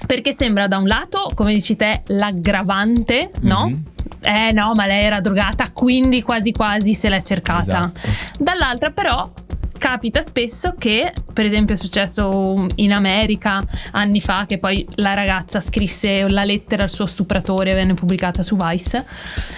Perché 0.05 0.33
sembra 0.33 0.67
da 0.67 0.77
un 0.77 0.87
lato, 0.87 1.31
come 1.33 1.53
dici 1.53 1.75
te, 1.75 2.01
l'aggravante, 2.07 3.31
no? 3.41 3.67
Mhm. 3.69 3.83
Eh 4.21 4.51
no, 4.51 4.73
ma 4.75 4.85
lei 4.85 5.03
era 5.03 5.19
drogata, 5.19 5.71
quindi 5.71 6.21
quasi 6.21 6.51
quasi 6.51 6.93
se 6.93 7.09
l'è 7.09 7.21
cercata. 7.21 7.79
Esatto. 7.79 7.99
Dall'altra 8.39 8.91
però 8.91 9.31
capita 9.77 10.21
spesso 10.21 10.73
che, 10.79 11.13
per 11.31 11.45
esempio 11.45 11.75
è 11.75 11.77
successo 11.77 12.65
in 12.75 12.91
America 12.91 13.61
anni 13.91 14.19
fa, 14.19 14.45
che 14.47 14.57
poi 14.57 14.87
la 14.95 15.13
ragazza 15.13 15.59
scrisse 15.59 16.27
la 16.27 16.43
lettera 16.43 16.83
al 16.83 16.89
suo 16.89 17.05
stupratore, 17.05 17.73
venne 17.75 17.93
pubblicata 17.93 18.41
su 18.41 18.55
Vice, 18.55 19.05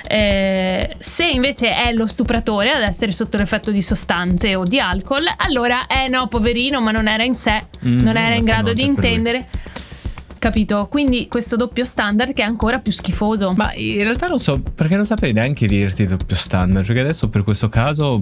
eh, 0.05 0.97
se 0.99 1.29
invece 1.29 1.73
è 1.73 1.93
lo 1.93 2.07
stupratore 2.07 2.71
ad 2.71 2.81
essere 2.81 3.13
sotto 3.13 3.37
l'effetto 3.37 3.71
di 3.71 3.81
sostanze 3.81 4.55
o 4.55 4.65
di 4.65 4.79
alcol, 4.79 5.23
allora 5.37 5.87
eh 5.87 6.09
no, 6.09 6.27
poverino, 6.27 6.81
ma 6.81 6.91
non 6.91 7.07
era 7.07 7.23
in 7.23 7.33
sé, 7.35 7.61
Mm, 7.85 7.99
non 7.99 8.17
era 8.17 8.33
in 8.33 8.43
grado 8.43 8.73
di 8.73 8.83
intendere. 8.83 9.47
Capito? 10.39 10.87
Quindi 10.89 11.27
questo 11.27 11.55
doppio 11.55 11.83
standard 11.85 12.33
che 12.33 12.41
è 12.41 12.45
ancora 12.45 12.79
più 12.79 12.91
schifoso. 12.91 13.53
Ma 13.53 13.73
in 13.73 14.03
realtà 14.03 14.27
non 14.27 14.39
so, 14.39 14.59
perché 14.59 14.95
non 14.95 15.05
saprei 15.05 15.33
neanche 15.33 15.67
dirti 15.67 16.05
doppio 16.05 16.35
standard, 16.35 16.85
perché 16.85 17.01
adesso 17.01 17.29
per 17.29 17.43
questo 17.43 17.69
caso 17.69 18.21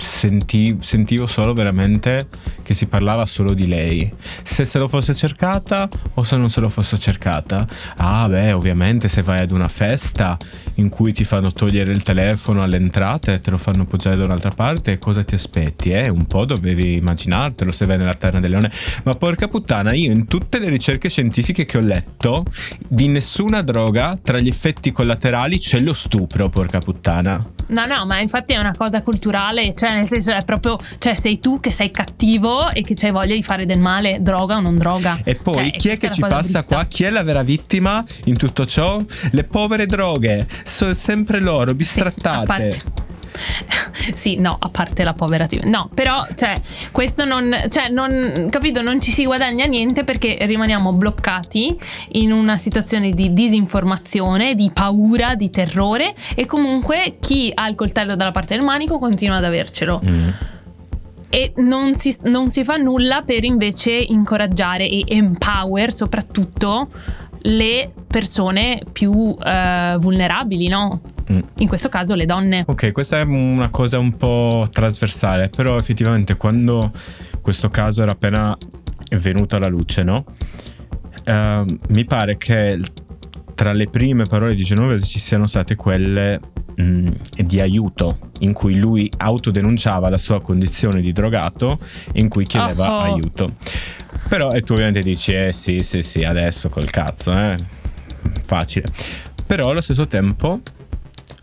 senti- 0.00 0.76
sentivo 0.80 1.26
solo 1.26 1.52
veramente 1.52 2.28
che 2.62 2.74
si 2.74 2.86
parlava 2.86 3.26
solo 3.26 3.52
di 3.52 3.66
lei. 3.66 4.12
Se 4.42 4.64
se 4.64 4.78
lo 4.78 4.88
fosse 4.88 5.14
cercata 5.14 5.88
o 6.14 6.22
se 6.22 6.36
non 6.36 6.50
se 6.50 6.60
lo 6.60 6.68
fosse 6.68 6.98
cercata. 6.98 7.66
Ah 7.96 8.28
beh, 8.28 8.52
ovviamente 8.52 9.08
se 9.08 9.22
vai 9.22 9.40
ad 9.40 9.50
una 9.50 9.68
festa 9.68 10.38
in 10.74 10.88
cui 10.88 11.12
ti 11.12 11.24
fanno 11.24 11.52
togliere 11.52 11.92
il 11.92 12.02
telefono 12.02 12.62
all'entrata 12.62 13.32
e 13.32 13.40
te 13.40 13.50
lo 13.50 13.58
fanno 13.58 13.82
appoggiare 13.82 14.16
da 14.16 14.24
un'altra 14.24 14.50
parte, 14.50 14.98
cosa 14.98 15.22
ti 15.24 15.34
aspetti? 15.34 15.90
Eh? 15.90 16.08
Un 16.08 16.26
po' 16.26 16.44
dovevi 16.44 16.94
immaginartelo 16.94 17.70
se 17.70 17.84
vai 17.84 17.98
nella 17.98 18.14
terra 18.14 18.40
del 18.40 18.50
leone. 18.50 18.72
Ma 19.04 19.14
porca 19.14 19.48
puttana, 19.48 19.92
io 19.92 20.10
in 20.10 20.26
tutte 20.26 20.58
le 20.58 20.68
ricerche 20.68 21.08
scientifiche 21.10 21.64
che 21.64 21.78
ho 21.78 21.82
letto, 21.82 22.44
di 22.86 23.08
nessuna 23.08 23.62
droga 23.62 24.18
tra 24.22 24.38
gli 24.38 24.48
effetti 24.48 24.92
collaterali 24.92 25.58
c'è 25.58 25.80
lo 25.80 25.92
stupro, 25.92 26.48
porca 26.48 26.78
puttana. 26.78 27.44
No, 27.70 27.86
no, 27.86 28.04
ma 28.04 28.20
infatti 28.20 28.52
è 28.52 28.58
una 28.58 28.74
cosa 28.76 29.00
culturale, 29.02 29.72
cioè 29.74 29.89
nel 29.92 30.06
senso 30.06 30.30
è 30.32 30.42
proprio, 30.44 30.78
cioè 30.98 31.14
sei 31.14 31.38
tu 31.40 31.60
che 31.60 31.70
sei 31.70 31.90
cattivo 31.90 32.70
e 32.70 32.82
che 32.82 32.94
c'hai 32.94 33.10
voglia 33.10 33.34
di 33.34 33.42
fare 33.42 33.66
del 33.66 33.78
male, 33.78 34.18
droga 34.20 34.56
o 34.56 34.60
non 34.60 34.76
droga. 34.78 35.20
E 35.24 35.34
poi 35.34 35.54
Cioè, 35.54 35.70
chi 35.72 35.88
è 35.90 35.98
che 35.98 36.10
ci 36.10 36.20
passa 36.20 36.60
brutta. 36.60 36.62
qua? 36.64 36.84
Chi 36.84 37.04
è 37.04 37.10
la 37.10 37.22
vera 37.22 37.42
vittima 37.42 38.04
in 38.24 38.36
tutto 38.36 38.66
ciò? 38.66 39.00
Le 39.32 39.44
povere 39.44 39.86
droghe. 39.86 40.46
Sono 40.64 40.94
sempre 40.94 41.40
loro, 41.40 41.70
Sì, 41.70 41.76
bistrattate. 41.76 42.46
parte- 42.46 42.82
sì, 44.14 44.36
no, 44.36 44.56
a 44.58 44.68
parte 44.68 45.04
la 45.04 45.14
povera 45.14 45.46
TV. 45.46 45.64
No, 45.64 45.88
però, 45.92 46.24
cioè, 46.36 46.54
questo 46.90 47.24
non, 47.24 47.54
cioè, 47.68 47.88
non, 47.88 48.48
capito, 48.50 48.82
non 48.82 49.00
ci 49.00 49.10
si 49.10 49.24
guadagna 49.24 49.66
niente 49.66 50.04
perché 50.04 50.38
rimaniamo 50.40 50.92
bloccati 50.92 51.78
in 52.12 52.32
una 52.32 52.56
situazione 52.56 53.10
di 53.10 53.32
disinformazione, 53.32 54.54
di 54.54 54.70
paura, 54.72 55.34
di 55.34 55.50
terrore 55.50 56.14
e 56.34 56.46
comunque 56.46 57.16
chi 57.20 57.50
ha 57.54 57.68
il 57.68 57.74
coltello 57.74 58.16
dalla 58.16 58.30
parte 58.32 58.56
del 58.56 58.64
manico 58.64 58.98
continua 58.98 59.36
ad 59.36 59.44
avercelo. 59.44 60.00
Mm. 60.04 60.28
E 61.32 61.52
non 61.56 61.94
si, 61.94 62.16
non 62.24 62.50
si 62.50 62.64
fa 62.64 62.76
nulla 62.76 63.22
per 63.24 63.44
invece 63.44 63.92
incoraggiare 63.92 64.88
e 64.88 65.04
empower 65.06 65.92
soprattutto 65.92 66.88
le 67.42 67.92
persone 68.06 68.82
più 68.92 69.36
eh, 69.42 69.96
vulnerabili, 69.98 70.68
no? 70.68 71.00
Mm. 71.30 71.38
In 71.58 71.68
questo 71.68 71.88
caso 71.88 72.14
le 72.14 72.24
donne. 72.26 72.64
Ok, 72.66 72.92
questa 72.92 73.18
è 73.18 73.22
una 73.22 73.68
cosa 73.70 73.98
un 73.98 74.16
po' 74.16 74.66
trasversale, 74.70 75.48
però 75.48 75.76
effettivamente 75.76 76.36
quando 76.36 76.92
questo 77.40 77.70
caso 77.70 78.02
era 78.02 78.12
appena 78.12 78.56
venuto 79.12 79.56
alla 79.56 79.68
luce, 79.68 80.02
no? 80.02 80.24
Ehm, 81.24 81.78
mi 81.90 82.04
pare 82.04 82.36
che 82.36 82.78
tra 83.54 83.72
le 83.72 83.88
prime 83.88 84.24
parole 84.24 84.54
di 84.54 84.64
Genovese 84.64 85.04
ci 85.04 85.18
siano 85.18 85.46
state 85.46 85.76
quelle 85.76 86.40
mm, 86.80 87.08
di 87.36 87.60
aiuto, 87.60 88.18
in 88.40 88.52
cui 88.52 88.78
lui 88.78 89.10
autodenunciava 89.18 90.08
la 90.08 90.18
sua 90.18 90.40
condizione 90.40 91.00
di 91.00 91.12
drogato, 91.12 91.78
in 92.14 92.28
cui 92.28 92.46
chiedeva 92.46 92.90
Oh. 92.90 92.98
aiuto. 93.00 93.52
Però, 94.30 94.52
e 94.52 94.60
tu 94.60 94.74
ovviamente 94.74 95.00
dici, 95.00 95.32
eh 95.32 95.52
sì, 95.52 95.82
sì, 95.82 96.02
sì, 96.02 96.22
adesso 96.22 96.68
col 96.68 96.88
cazzo, 96.88 97.32
eh? 97.32 97.56
Facile. 98.44 98.86
Però 99.44 99.70
allo 99.70 99.80
stesso 99.80 100.06
tempo 100.06 100.60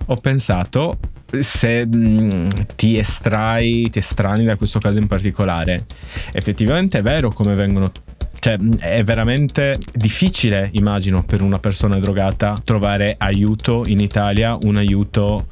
ho 0.05 0.15
pensato 0.15 0.97
se 1.37 1.85
mh, 1.85 2.47
ti 2.77 2.97
estrai, 2.97 3.89
ti 3.89 3.99
estrani 3.99 4.45
da 4.45 4.55
questo 4.55 4.79
caso 4.79 4.99
in 4.99 5.07
particolare, 5.07 5.85
effettivamente 6.31 6.99
è 6.99 7.01
vero 7.01 7.29
come 7.29 7.55
vengono... 7.55 7.91
Cioè, 8.39 8.57
è 8.79 9.03
veramente 9.03 9.77
difficile, 9.91 10.69
immagino, 10.73 11.23
per 11.23 11.41
una 11.41 11.59
persona 11.59 11.97
drogata 11.97 12.55
trovare 12.63 13.15
aiuto 13.17 13.83
in 13.85 13.99
Italia, 13.99 14.57
un 14.61 14.77
aiuto 14.77 15.47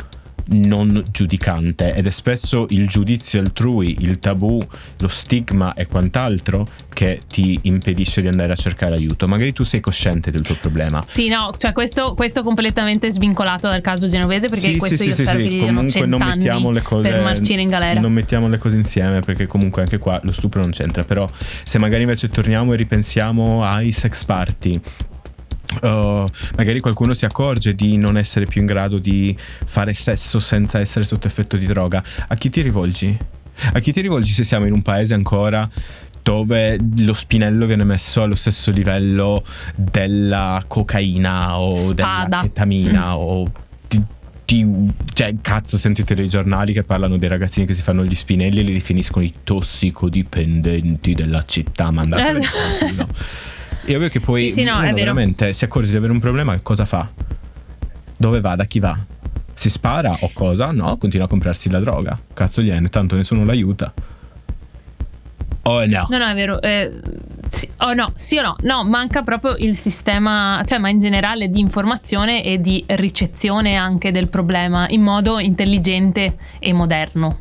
non 0.48 1.04
giudicante 1.12 1.94
ed 1.94 2.08
è 2.08 2.12
spesso 2.12 2.66
il 2.70 2.88
giudizio 2.88 3.40
altrui, 3.40 3.98
il 4.00 4.20
tabù, 4.20 4.62
lo 5.00 5.08
stigma 5.08 5.74
e 5.74 5.88
quant'altro 5.88 6.66
che 6.90 7.22
ti 7.28 7.60
impedisce 7.64 8.22
di 8.22 8.28
andare 8.28 8.54
a 8.54 8.56
cercare 8.56 8.96
aiuto. 8.96 9.28
Magari 9.28 9.54
tu 9.54 9.64
sei 9.64 9.80
cosciente 9.80 10.32
del 10.32 10.42
tuo 10.42 10.56
problema, 10.56 11.04
Sì, 11.08 11.28
no, 11.28 11.52
cioè 11.58 11.74
questo, 11.74 12.14
questo 12.14 12.44
completamente 12.44 13.12
svincolato 13.12 13.68
dal 13.68 13.82
caso 13.82 14.08
genovese 14.08 14.48
perché 14.48 14.74
Sì, 14.74 14.78
questo 14.78 14.98
sì, 14.98 15.10
io 15.10 15.16
sì, 15.16 15.26
spero 15.26 15.44
sì, 15.44 15.48
che 15.48 15.60
comunque 15.60 16.06
non 16.06 16.24
mettiamo 16.24 16.72
le 16.72 16.82
cose 16.82 17.10
per 17.10 17.22
marcire 17.22 17.62
in 17.62 17.68
galera. 17.68 18.00
Non 18.00 18.14
mettiamo 18.14 18.48
le 18.48 18.58
cose 18.58 18.78
insieme 18.78 19.22
perché 19.22 19.48
comunque 19.48 19.82
anche 19.82 19.98
qua 19.98 20.20
lo 20.24 20.32
stupro 20.32 20.62
non 20.62 20.72
c'entra, 20.72 21.04
però 21.04 21.28
se 21.64 21.80
magari 21.80 22.04
invece 22.04 22.30
torniamo 22.30 22.74
e 22.74 22.76
ripensiamo 22.76 23.64
ai 23.64 23.92
sex 23.92 24.24
party 24.24 24.82
uh, 25.82 26.26
magari 26.58 26.80
qualcuno 26.80 27.14
si 27.14 27.26
accorge 27.26 27.76
di 27.76 27.98
non 27.98 28.18
essere 28.18 28.46
più 28.46 28.62
in 28.62 28.68
grado 28.68 28.98
di 29.00 29.36
fare 29.66 29.94
sesso 29.94 30.40
senza 30.40 30.80
essere 30.80 31.06
sotto 31.06 31.28
effetto 31.28 31.58
di 31.58 31.66
droga. 31.66 32.04
A 32.28 32.36
chi 32.36 32.50
ti 32.50 32.62
rivolgi? 32.62 33.18
A 33.74 33.80
chi 33.80 33.94
ti 33.94 34.02
rivolgi 34.02 34.32
se 34.32 34.44
siamo 34.44 34.66
in 34.66 34.74
un 34.74 34.82
paese 34.82 35.14
ancora 35.14 35.70
dove 36.22 36.78
lo 36.98 37.14
spinello 37.14 37.66
viene 37.68 37.84
messo 37.84 38.24
allo 38.24 38.34
stesso 38.36 38.72
livello 38.72 39.46
della 39.76 40.64
cocaina 40.68 41.60
o 41.60 41.76
Spada. 41.76 42.26
della 42.26 42.42
ketamina 42.42 43.10
Mm. 43.12 43.18
o 43.18 43.52
di, 43.88 44.02
di- 44.44 44.90
cioè 45.14 45.36
cazzo 45.40 45.78
sentite 45.78 46.16
dei 46.16 46.28
giornali 46.28 46.74
che 46.74 46.82
parlano 46.84 47.18
dei 47.18 47.30
ragazzini 47.30 47.68
che 47.68 47.76
si 47.76 47.84
fanno 47.84 48.04
gli 48.04 48.16
spinelli 48.16 48.60
e 48.60 48.64
li 48.64 48.74
definiscono 48.74 49.24
i 49.24 49.34
tossicodipendenti 49.44 51.14
della 51.14 51.44
città 51.44 51.92
ma 51.92 52.02
andate 52.02 52.40
tranquillo 52.40 53.08
e 53.86 53.96
ovvio 53.96 54.10
che 54.10 54.20
poi 54.20 54.48
Sì, 54.48 54.54
sì, 54.54 54.64
no, 54.64 54.80
veramente 54.94 55.54
si 55.54 55.64
accorge 55.64 55.92
di 55.92 55.98
avere 55.98 56.12
un 56.12 56.20
problema 56.20 56.54
che 56.56 56.62
cosa 56.62 56.86
fa? 56.86 57.08
Dove 58.18 58.42
va? 58.42 58.56
Da 58.56 58.66
chi 58.66 58.80
va? 58.80 58.98
Si 59.54 59.70
spara 59.70 60.12
o 60.22 60.32
cosa? 60.34 60.72
No, 60.72 60.98
continua 60.98 61.26
a 61.26 61.30
comprarsi 61.30 61.70
la 61.70 61.80
droga. 61.80 62.20
Cazzo 62.34 62.62
gliene, 62.62 62.88
tanto 62.90 63.16
nessuno 63.16 63.46
l'aiuta. 63.46 63.94
Oh 65.64 65.86
no. 65.86 66.06
No, 66.10 66.18
no, 66.18 66.26
è 66.28 66.34
vero. 66.36 66.62
eh, 66.62 66.92
sì, 67.50 67.68
oh 67.78 67.94
no, 67.94 68.12
sì 68.16 68.38
o 68.38 68.42
no? 68.42 68.56
No, 68.62 68.84
manca 68.84 69.24
proprio 69.24 69.56
il 69.58 69.76
sistema, 69.76 70.62
cioè, 70.66 70.78
ma 70.78 70.90
in 70.90 71.00
generale 71.00 71.50
di 71.50 71.60
informazione 71.60 72.44
e 72.44 72.60
di 72.60 72.84
ricezione 72.88 73.76
anche 73.76 74.12
del 74.12 74.28
problema 74.28 74.88
in 74.90 75.02
modo 75.02 75.40
intelligente 75.40 76.38
e 76.60 76.74
moderno. 76.74 77.40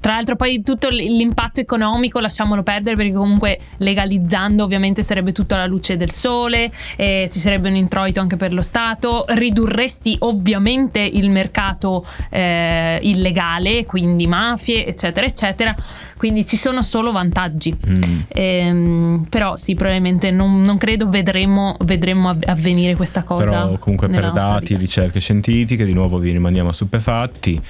Tra 0.00 0.14
l'altro 0.14 0.34
poi 0.34 0.62
tutto 0.62 0.88
l'impatto 0.88 1.60
economico 1.60 2.20
lasciamolo 2.20 2.62
perdere 2.62 2.96
perché 2.96 3.12
comunque 3.12 3.58
legalizzando 3.78 4.64
ovviamente 4.64 5.02
sarebbe 5.02 5.32
tutto 5.32 5.54
alla 5.54 5.66
luce 5.66 5.96
del 5.98 6.10
sole, 6.10 6.70
eh, 6.96 7.28
ci 7.30 7.38
sarebbe 7.38 7.68
un 7.68 7.76
introito 7.76 8.18
anche 8.18 8.36
per 8.36 8.54
lo 8.54 8.62
Stato, 8.62 9.26
ridurresti 9.28 10.16
ovviamente 10.20 11.00
il 11.00 11.30
mercato 11.30 12.06
eh, 12.30 12.98
illegale, 13.02 13.84
quindi 13.84 14.26
mafie 14.26 14.86
eccetera 14.86 15.26
eccetera, 15.26 15.74
quindi 16.16 16.46
ci 16.46 16.56
sono 16.56 16.82
solo 16.82 17.12
vantaggi. 17.12 17.76
Mm. 17.86 18.20
Ehm, 18.28 19.26
però 19.28 19.56
sì, 19.56 19.74
probabilmente 19.74 20.30
non, 20.30 20.62
non 20.62 20.78
credo 20.78 21.08
vedremo, 21.08 21.76
vedremo 21.80 22.30
av- 22.30 22.44
avvenire 22.46 22.96
questa 22.96 23.22
cosa. 23.22 23.44
Però 23.44 23.78
comunque 23.78 24.08
per 24.08 24.30
dati, 24.32 24.68
vita. 24.68 24.78
ricerche 24.78 25.20
scientifiche, 25.20 25.84
di 25.84 25.92
nuovo 25.92 26.18
vi 26.18 26.32
rimaniamo 26.32 26.72
stupefatti. 26.72 27.60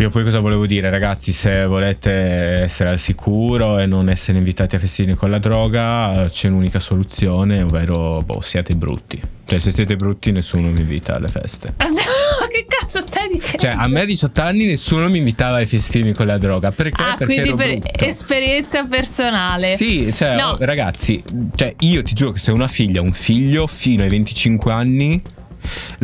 Io 0.00 0.08
poi 0.08 0.24
cosa 0.24 0.40
volevo 0.40 0.64
dire, 0.64 0.88
ragazzi, 0.88 1.30
se 1.30 1.66
volete 1.66 2.10
essere 2.10 2.88
al 2.88 2.98
sicuro 2.98 3.78
e 3.78 3.84
non 3.84 4.08
essere 4.08 4.38
invitati 4.38 4.74
a 4.74 4.78
festini 4.78 5.12
con 5.12 5.28
la 5.28 5.38
droga, 5.38 6.26
c'è 6.30 6.48
un'unica 6.48 6.80
soluzione, 6.80 7.60
ovvero 7.60 8.22
boh, 8.22 8.40
siate 8.40 8.74
brutti. 8.74 9.20
Cioè, 9.44 9.58
se 9.58 9.70
siete 9.70 9.96
brutti 9.96 10.32
nessuno 10.32 10.70
vi 10.70 10.80
invita 10.80 11.16
alle 11.16 11.28
feste. 11.28 11.74
che 11.76 12.64
cazzo 12.66 13.02
stai 13.02 13.28
dicendo? 13.28 13.58
Cioè, 13.58 13.74
a 13.76 13.86
me 13.88 14.00
a 14.00 14.04
18 14.06 14.40
anni 14.40 14.64
nessuno 14.64 15.10
mi 15.10 15.18
invitava 15.18 15.56
ai 15.56 15.66
festini 15.66 16.14
con 16.14 16.24
la 16.26 16.38
droga. 16.38 16.72
Perché? 16.72 17.02
ah, 17.02 17.16
Perché 17.18 17.24
quindi 17.34 17.48
ero 17.48 17.56
per 17.58 17.78
brutto. 17.78 18.04
esperienza 18.06 18.84
personale. 18.84 19.76
Sì, 19.76 20.10
cioè, 20.14 20.34
No. 20.34 20.52
oh, 20.52 20.56
ragazzi, 20.60 21.22
cioè, 21.54 21.74
io 21.80 22.02
ti 22.02 22.14
giuro 22.14 22.32
che 22.32 22.38
se 22.38 22.52
una 22.52 22.68
figlia, 22.68 23.02
un 23.02 23.12
figlio 23.12 23.66
fino 23.66 24.02
ai 24.02 24.08
25 24.08 24.72
anni, 24.72 25.20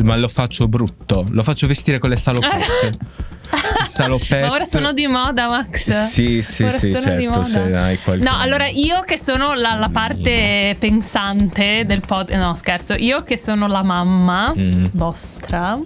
ma 0.03 0.17
lo 0.17 0.29
faccio 0.29 0.69
brutto, 0.69 1.25
lo 1.31 1.43
faccio 1.43 1.67
vestire 1.67 1.99
con 1.99 2.11
le 2.11 2.17
salopette. 2.21 2.99
salopette. 3.97 4.41
Ma 4.47 4.51
ora 4.53 4.65
sono 4.65 4.93
di 4.93 5.07
moda, 5.07 5.49
Max. 5.49 6.07
Sì, 6.07 6.43
sì, 6.43 6.63
Ora 6.65 6.79
sì, 6.79 6.91
sono 6.91 7.17
di 7.17 7.23
certo, 7.23 8.15
No, 8.17 8.31
allora 8.33 8.67
io 8.69 9.01
che 9.03 9.19
sono 9.19 9.55
la, 9.55 9.75
la 9.75 9.89
parte 9.93 10.77
pensante 10.79 11.85
del 11.87 12.01
pod. 12.07 12.31
No, 12.31 12.55
scherzo. 12.57 12.95
Io 12.95 13.23
che 13.23 13.37
sono 13.39 13.67
la 13.67 13.83
mamma 13.83 14.53
Mm. 14.57 14.85
vostra. 14.93 15.79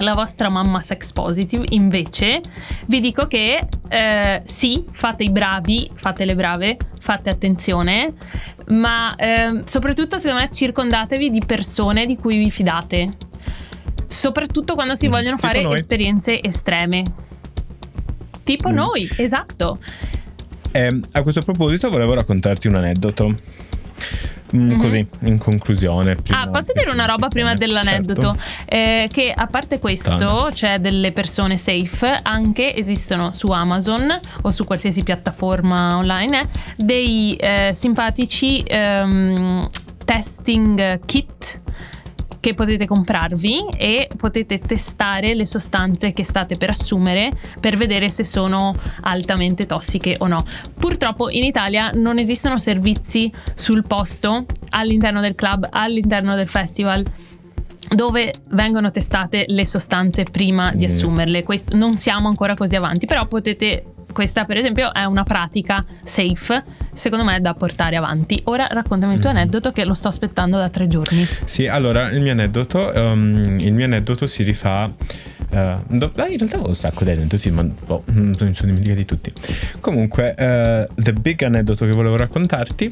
La 0.00 0.12
vostra 0.12 0.50
mamma 0.50 0.82
sex 0.82 1.10
positive, 1.12 1.64
invece, 1.70 2.42
vi 2.84 3.00
dico 3.00 3.26
che 3.26 3.58
eh, 3.88 4.42
sì, 4.44 4.84
fate 4.90 5.22
i 5.22 5.30
bravi, 5.30 5.90
fate 5.94 6.26
le 6.26 6.34
brave, 6.34 6.76
fate 7.00 7.30
attenzione, 7.30 8.12
ma 8.68 9.14
ehm, 9.16 9.64
soprattutto 9.64 10.18
secondo 10.18 10.42
me 10.42 10.50
circondatevi 10.50 11.30
di 11.30 11.40
persone 11.46 12.04
di 12.04 12.16
cui 12.18 12.36
vi 12.36 12.50
fidate. 12.50 13.08
Soprattutto 14.06 14.74
quando 14.74 14.94
si 14.94 15.08
Mm, 15.08 15.10
vogliono 15.10 15.36
tipo 15.36 15.46
fare 15.48 15.62
noi. 15.62 15.78
esperienze 15.78 16.42
estreme. 16.42 17.04
Tipo 18.44 18.70
Mm. 18.70 18.74
noi, 18.74 19.08
esatto. 19.16 19.78
Eh, 20.72 21.00
a 21.12 21.22
questo 21.22 21.42
proposito 21.42 21.88
volevo 21.90 22.14
raccontarti 22.14 22.68
un 22.68 22.76
aneddoto. 22.76 23.34
Mm, 24.54 24.70
Mhm. 24.70 24.78
Così, 24.80 25.06
in 25.22 25.38
conclusione. 25.38 26.14
prima 26.14 26.42
Ah, 26.42 26.48
posso 26.48 26.72
dire 26.72 26.90
una 26.90 27.04
roba 27.06 27.26
prima 27.26 27.54
dell'aneddoto? 27.54 28.36
Certo. 28.38 28.40
Eh, 28.66 29.08
che 29.10 29.32
a 29.34 29.46
parte 29.48 29.80
questo, 29.80 30.16
Tana. 30.16 30.52
cioè 30.52 30.78
delle 30.78 31.10
persone 31.10 31.56
safe, 31.56 32.16
anche 32.22 32.72
esistono 32.74 33.32
su 33.32 33.48
Amazon 33.50 34.20
o 34.42 34.50
su 34.52 34.64
qualsiasi 34.64 35.02
piattaforma 35.02 35.96
online 35.96 36.46
dei 36.76 37.34
eh, 37.34 37.72
simpatici 37.74 38.62
ehm, 38.64 39.68
testing 40.04 41.00
kit 41.06 41.60
che 42.46 42.54
potete 42.54 42.86
comprarvi 42.86 43.70
e 43.76 44.08
potete 44.16 44.60
testare 44.60 45.34
le 45.34 45.44
sostanze 45.44 46.12
che 46.12 46.22
state 46.22 46.56
per 46.56 46.70
assumere 46.70 47.32
per 47.58 47.76
vedere 47.76 48.08
se 48.08 48.22
sono 48.22 48.72
altamente 49.00 49.66
tossiche 49.66 50.14
o 50.20 50.28
no. 50.28 50.44
Purtroppo 50.78 51.28
in 51.28 51.42
Italia 51.42 51.90
non 51.92 52.20
esistono 52.20 52.56
servizi 52.56 53.32
sul 53.56 53.84
posto 53.84 54.46
all'interno 54.68 55.20
del 55.20 55.34
club, 55.34 55.66
all'interno 55.68 56.36
del 56.36 56.46
festival 56.46 57.04
dove 57.88 58.32
vengono 58.50 58.92
testate 58.92 59.46
le 59.48 59.66
sostanze 59.66 60.22
prima 60.22 60.72
di 60.72 60.86
Mm. 60.86 60.88
assumerle. 60.88 61.42
Questo- 61.42 61.76
non 61.76 61.94
siamo 61.94 62.28
ancora 62.28 62.54
così 62.54 62.76
avanti, 62.76 63.06
però 63.06 63.26
potete 63.26 63.82
questa 64.16 64.46
per 64.46 64.56
esempio 64.56 64.94
è 64.94 65.04
una 65.04 65.24
pratica 65.24 65.84
safe, 66.02 66.62
secondo 66.94 67.22
me 67.22 67.38
da 67.42 67.52
portare 67.52 67.96
avanti. 67.96 68.40
Ora 68.44 68.66
raccontami 68.70 69.12
il 69.12 69.20
tuo 69.20 69.30
Mm. 69.30 69.36
aneddoto 69.36 69.72
che 69.72 69.84
lo 69.84 69.92
sto 69.92 70.08
aspettando 70.08 70.56
da 70.56 70.70
tre 70.70 70.88
giorni. 70.88 71.26
Sì, 71.44 71.66
allora 71.66 72.08
il 72.08 72.22
mio 72.22 72.32
aneddoto, 72.32 72.94
ehm, 72.94 73.58
il 73.60 73.74
mio 73.74 73.84
aneddoto 73.84 74.26
si 74.26 74.42
rifà 74.42 74.90
do- 75.50 76.12
ah, 76.16 76.26
in 76.28 76.38
realtà 76.38 76.54
avevo 76.54 76.68
un 76.68 76.74
sacco 76.74 77.04
di 77.04 77.10
aneddoti, 77.10 77.50
ma 77.50 77.62
boh, 77.62 78.04
mm, 78.10 78.32
mi 78.40 78.54
sono 78.54 78.72
dimenticato 78.72 78.94
di 78.94 79.04
tutti. 79.04 79.32
Comunque, 79.80 80.34
eh, 80.34 80.88
the 80.94 81.12
big 81.12 81.42
aneddoto 81.42 81.84
che 81.84 81.92
volevo 81.92 82.16
raccontarti, 82.16 82.90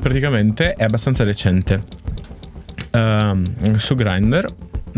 praticamente 0.00 0.72
è 0.72 0.84
abbastanza 0.84 1.22
recente. 1.22 1.82
Ehm, 2.92 3.76
su 3.76 3.94
Grindr 3.94 4.46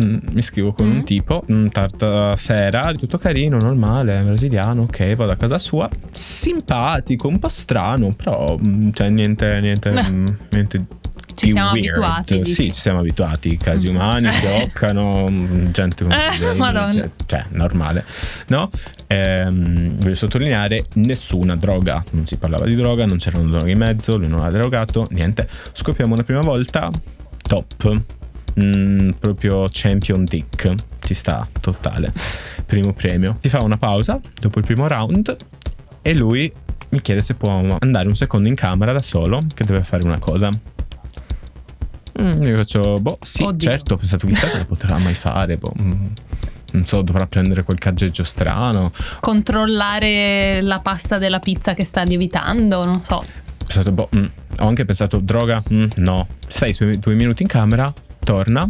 mi 0.05 0.43
scrivo 0.43 0.73
con 0.73 0.87
Mm. 0.87 0.93
un 0.97 1.05
tipo, 1.05 1.45
mm, 1.51 1.67
sera, 2.37 2.93
tutto 2.95 3.19
carino, 3.19 3.59
normale, 3.59 4.21
brasiliano, 4.23 4.83
ok, 4.83 5.15
vado 5.15 5.33
a 5.33 5.37
casa 5.37 5.59
sua, 5.59 5.89
simpatico, 6.11 7.29
un 7.29 7.39
po' 7.39 7.49
strano, 7.49 8.13
però 8.15 8.57
mm, 8.59 8.91
cioè 8.93 9.09
niente, 9.09 9.61
niente, 9.61 9.91
Eh. 9.91 10.11
mm, 10.11 10.27
niente 10.51 10.87
Ci 11.35 11.51
siamo 11.51 11.71
weird. 11.71 11.89
abituati, 11.97 12.39
dici. 12.41 12.53
Sì, 12.53 12.73
ci 12.73 12.81
siamo 12.81 12.99
abituati, 13.01 13.57
casi 13.57 13.87
umani, 13.89 14.29
toccano, 14.43 15.27
mm, 15.31 15.67
gente 15.69 16.03
con 16.05 16.13
Eh, 16.13 16.55
Madonna. 16.57 16.93
cioè, 16.93 17.11
cioè, 17.27 17.45
normale, 17.51 18.05
no? 18.49 18.71
Ehm, 19.07 19.97
voglio 19.99 20.15
sottolineare, 20.17 20.85
nessuna 20.95 21.55
droga, 21.57 22.03
non 22.11 22.27
si 22.27 22.37
parlava 22.37 22.65
di 22.67 22.75
droga, 22.75 23.07
non 23.07 23.19
c'erano 23.19 23.49
droghe 23.49 23.71
in 23.71 23.79
mezzo, 23.79 24.17
lui 24.17 24.29
non 24.29 24.41
ha 24.45 24.51
drogato, 24.51 25.07
niente. 25.11 25.49
Scopriamo 25.73 26.15
una 26.15 26.25
prima 26.25 26.41
volta, 26.41 26.91
top, 27.43 28.01
Mm, 28.61 29.11
proprio 29.21 29.69
champion 29.71 30.25
dick, 30.25 30.75
ci 31.01 31.15
sta, 31.15 31.47
totale, 31.61 32.13
primo 32.67 32.93
premio. 32.93 33.39
Si 33.41 33.49
fa 33.49 33.63
una 33.63 33.77
pausa 33.77 34.19
dopo 34.41 34.59
il 34.59 34.65
primo 34.65 34.87
round 34.89 35.37
e 36.03 36.15
lui 36.15 36.51
mi 36.91 37.01
chiede 37.01 37.21
se 37.23 37.35
può 37.35 37.51
andare 37.79 38.09
un 38.09 38.17
secondo 38.17 38.49
in 38.49 38.55
camera 38.55 38.93
da 38.93 39.03
solo, 39.03 39.43
che 39.55 39.65
deve 39.65 39.83
fare 39.83 40.05
una 40.05 40.19
cosa. 40.19 40.51
Mm, 42.21 42.43
io 42.43 42.57
faccio, 42.57 42.95
boh, 42.99 43.19
sì, 43.23 43.43
Oddio. 43.45 43.71
certo, 43.71 43.95
ho 43.95 43.97
pensato 43.97 44.27
chissà 44.27 44.49
che 44.49 44.59
lo 44.59 44.65
potrà 44.65 44.99
mai 44.99 45.15
fare, 45.15 45.57
boh. 45.57 45.73
mm, 45.81 46.07
Non 46.73 46.85
so, 46.85 47.03
dovrà 47.03 47.27
prendere 47.27 47.63
quel 47.63 47.79
caggeggio 47.79 48.25
strano. 48.25 48.91
Controllare 49.21 50.61
la 50.63 50.81
pasta 50.81 51.17
della 51.17 51.39
pizza 51.39 51.75
che 51.75 51.85
sta 51.85 52.03
lievitando, 52.03 52.85
non 52.85 53.05
so. 53.05 53.17
Ho 53.17 53.25
pensato, 53.59 53.93
boh, 53.93 54.09
mm. 54.17 54.25
ho 54.61 54.67
anche 54.67 54.85
pensato, 54.85 55.19
droga, 55.19 55.63
Mm, 55.73 55.85
no. 55.97 56.27
Sei 56.47 56.73
sui 56.73 56.99
due 56.99 57.15
minuti 57.15 57.43
in 57.43 57.49
camera, 57.49 57.93
torna. 58.33 58.69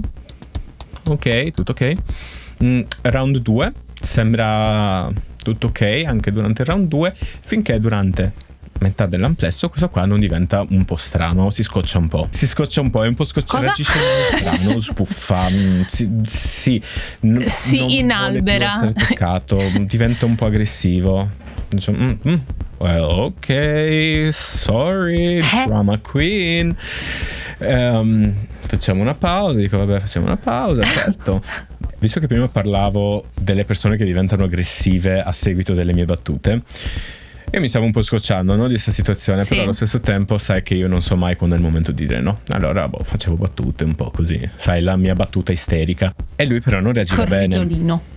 Ok, 1.09 1.51
tutto 1.51 1.73
ok. 1.73 1.93
Mm, 2.63 2.81
round 3.03 3.39
2, 3.39 3.73
sembra 4.01 5.11
tutto 5.43 5.67
ok 5.69 6.03
anche 6.07 6.31
durante 6.31 6.63
il 6.63 6.69
round 6.69 6.87
2, 6.87 7.13
finché 7.41 7.81
durante 7.81 8.33
metà 8.81 9.07
dell'amplesso 9.07 9.69
questo 9.69 9.89
qua 9.89 10.05
non 10.05 10.21
diventa 10.21 10.65
un 10.69 10.85
po' 10.85 10.95
strano, 10.95 11.51
si 11.51 11.65
scoccia 11.65 11.99
un 11.99 12.07
po'. 12.07 12.29
Si 12.31 12.47
scoccia 12.47 12.81
un 12.83 12.91
po', 12.91 13.03
è 13.03 13.09
un 13.09 13.15
po' 13.17 13.25
modo 13.25 14.29
strano, 14.39 14.79
spuffa, 14.79 15.49
mm, 15.51 15.83
si, 15.89 16.09
sì, 16.25 16.81
n- 17.23 17.45
Si 17.49 17.97
inalbera. 17.99 18.93
toccato, 18.95 19.61
diventa 19.81 20.25
un 20.25 20.37
po' 20.37 20.47
aggressivo. 20.47 21.29
Dice, 21.69 21.91
"Mm, 21.93 22.11
mm, 22.29 22.35
well, 22.79 23.33
ok, 23.35 24.29
sorry, 24.33 25.39
Eh? 25.39 25.65
drama 25.67 25.99
queen. 25.99 26.77
Ehm, 27.59 28.35
facciamo 28.61 29.01
una 29.03 29.15
pausa, 29.15 29.59
dico 29.59 29.77
vabbè 29.79 30.01
facciamo 30.01 30.27
una 30.27 30.37
pausa, 30.37 30.85
certo. 30.85 31.41
Visto 32.01 32.21
che 32.21 32.29
prima 32.29 32.47
parlavo 32.49 33.27
delle 33.35 33.65
persone 33.65 33.97
che 33.97 34.05
diventano 34.05 34.45
aggressive 34.45 35.21
a 35.21 35.33
seguito 35.33 35.73
delle 35.75 35.93
mie 35.93 36.05
battute, 36.05 36.63
io 37.51 37.61
mi 37.61 37.67
stavo 37.69 37.87
un 37.87 37.91
po' 37.93 38.03
scocciando 38.03 38.55
no, 38.55 38.65
di 38.67 38.73
questa 38.75 38.93
situazione, 38.93 39.43
Sì. 39.43 39.49
però 39.51 39.63
allo 39.63 39.73
stesso 39.73 39.99
tempo 39.99 40.39
sai 40.39 40.63
che 40.63 40.75
io 40.75 40.87
non 40.87 41.03
so 41.03 41.17
mai 41.17 41.35
quando 41.35 41.57
è 41.57 41.59
il 41.59 41.65
momento 41.65 41.91
di 41.91 42.07
dire 42.07 42.21
no. 42.21 42.39
Allora 42.49 42.87
boh, 42.87 43.03
facevo 43.03 43.35
battute 43.37 43.83
un 43.83 43.97
po' 43.97 44.11
così, 44.11 44.49
sai, 44.55 44.81
la 44.83 44.97
mia 44.97 45.15
battuta 45.15 45.51
isterica. 45.51 46.15
E 46.37 46.47
lui 46.47 46.61
però 46.61 46.79
non 46.79 46.93
reagiva 46.93 47.25
Col 47.25 47.29
bene. 47.29 47.67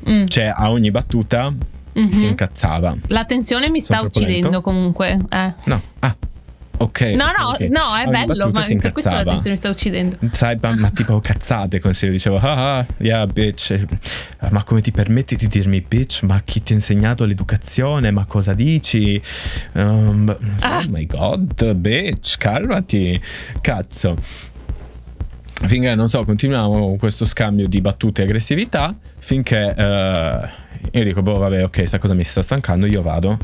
Mm. 0.08 0.26
Cioè 0.28 0.54
a 0.56 0.70
ogni 0.70 0.92
battuta 0.92 1.52
Mhm. 1.94 2.10
si 2.10 2.26
incazzava. 2.28 2.96
La 3.08 3.26
tensione 3.26 3.70
mi 3.70 3.80
sta 3.82 3.96
Sono 3.98 4.10
troppo 4.10 4.20
uccidendo 4.20 4.50
lento? 4.50 4.62
comunque. 4.62 5.20
Eh. 5.30 5.54
No, 5.64 5.82
ah, 6.00 6.16
ok. 6.78 7.02
No, 7.16 7.26
no, 7.38 7.50
ok. 7.50 7.60
no, 7.62 7.96
è 7.96 8.04
ogni 8.08 8.26
bello, 8.26 8.50
ma 8.52 8.66
per 8.80 8.92
questo 8.92 9.12
la 9.12 9.24
tensione 9.24 9.52
mi 9.52 9.58
sta 9.58 9.70
uccidendo. 9.70 10.18
Sai, 10.32 10.58
ma, 10.62 10.76
ma 10.76 10.90
tipo 10.96 11.20
cazzate 11.20 11.80
come 11.80 11.94
se 11.94 12.08
io 12.08 12.12
dicevo, 12.12 12.38
ah, 12.38 12.78
ah, 12.78 12.86
yeah, 12.98 13.26
bitch. 13.28 13.72
Eh, 13.72 13.88
Ma 14.50 14.64
come 14.64 14.82
ti 14.82 14.92
permetti 14.92 15.36
di 15.36 15.48
dirmi 15.48 15.82
bitch? 15.82 16.24
Ma 16.24 16.42
chi 16.44 16.64
ti 16.64 16.74
ha 16.74 16.76
insegnato 16.76 17.26
l'educazione? 17.26 18.12
Ma 18.12 18.26
cosa 18.26 18.54
dici? 18.54 19.22
Um, 19.74 20.36
Ah. 20.60 20.78
Oh 20.78 20.84
my 20.90 21.06
god, 21.06 21.74
bitch, 21.74 22.38
calmati. 22.38 23.20
Cazzo. 23.62 24.16
Finché, 25.64 25.94
non 25.94 26.08
so, 26.10 26.24
continuiamo 26.26 26.80
con 26.80 26.98
questo 26.98 27.24
scambio 27.26 27.68
di 27.68 27.82
battute 27.82 28.22
e 28.22 28.26
aggressività, 28.26 28.96
finché 29.20 29.74
eh, 29.78 30.50
io 30.92 31.04
dico, 31.04 31.22
boh, 31.22 31.38
vabbè, 31.38 31.64
ok, 31.66 31.88
sta 31.88 32.00
cosa 32.00 32.16
mi 32.16 32.24
sta 32.24 32.42
stancando, 32.42 32.88
io 32.88 33.04
vado, 33.04 33.38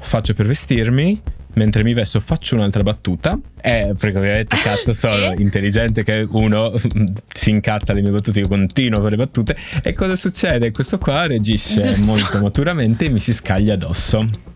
faccio 0.00 0.34
per 0.34 0.46
vestirmi, 0.46 1.20
mentre 1.54 1.82
mi 1.84 1.92
vesto 1.94 2.20
faccio 2.20 2.54
un'altra 2.56 2.82
battuta, 2.82 3.38
e 3.60 3.94
perché 3.98 4.18
ovviamente 4.18 4.56
cazzo 4.56 4.92
sono 4.94 5.32
Eh? 5.32 5.36
intelligente 5.40 6.02
che 6.04 6.26
uno 6.30 6.72
si 7.32 7.50
incazza 7.50 7.92
alle 7.92 8.02
mie 8.02 8.10
battute, 8.10 8.40
io 8.40 8.48
continuo 8.48 8.98
a 8.98 9.02
fare 9.02 9.16
battute, 9.16 9.56
e 9.82 9.92
cosa 9.92 10.16
succede? 10.16 10.70
Questo 10.70 10.98
qua 10.98 11.26
reagisce 11.26 11.80
Giusto. 11.80 12.04
molto 12.04 12.40
maturamente 12.40 13.04
e 13.06 13.10
mi 13.10 13.18
si 13.20 13.32
scaglia 13.32 13.74
addosso. 13.74 14.50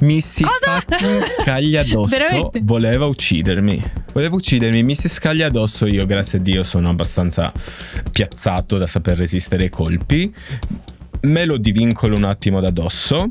Mi 0.00 0.20
si 0.20 0.44
scaglia 1.40 1.80
addosso. 1.82 2.16
Veramente? 2.16 2.60
Voleva 2.62 3.06
uccidermi. 3.06 3.82
Voleva 4.12 4.34
uccidermi. 4.36 4.82
Mi 4.82 4.94
si 4.94 5.08
scaglia 5.08 5.46
addosso. 5.46 5.86
Io, 5.86 6.06
grazie 6.06 6.38
a 6.38 6.42
Dio, 6.42 6.62
sono 6.62 6.90
abbastanza 6.90 7.52
piazzato 8.12 8.78
da 8.78 8.86
saper 8.86 9.16
resistere 9.18 9.64
ai 9.64 9.70
colpi. 9.70 10.32
Me 11.22 11.44
lo 11.44 11.56
divincolo 11.56 12.14
un 12.16 12.24
attimo 12.24 12.60
da 12.60 12.68
addosso. 12.68 13.26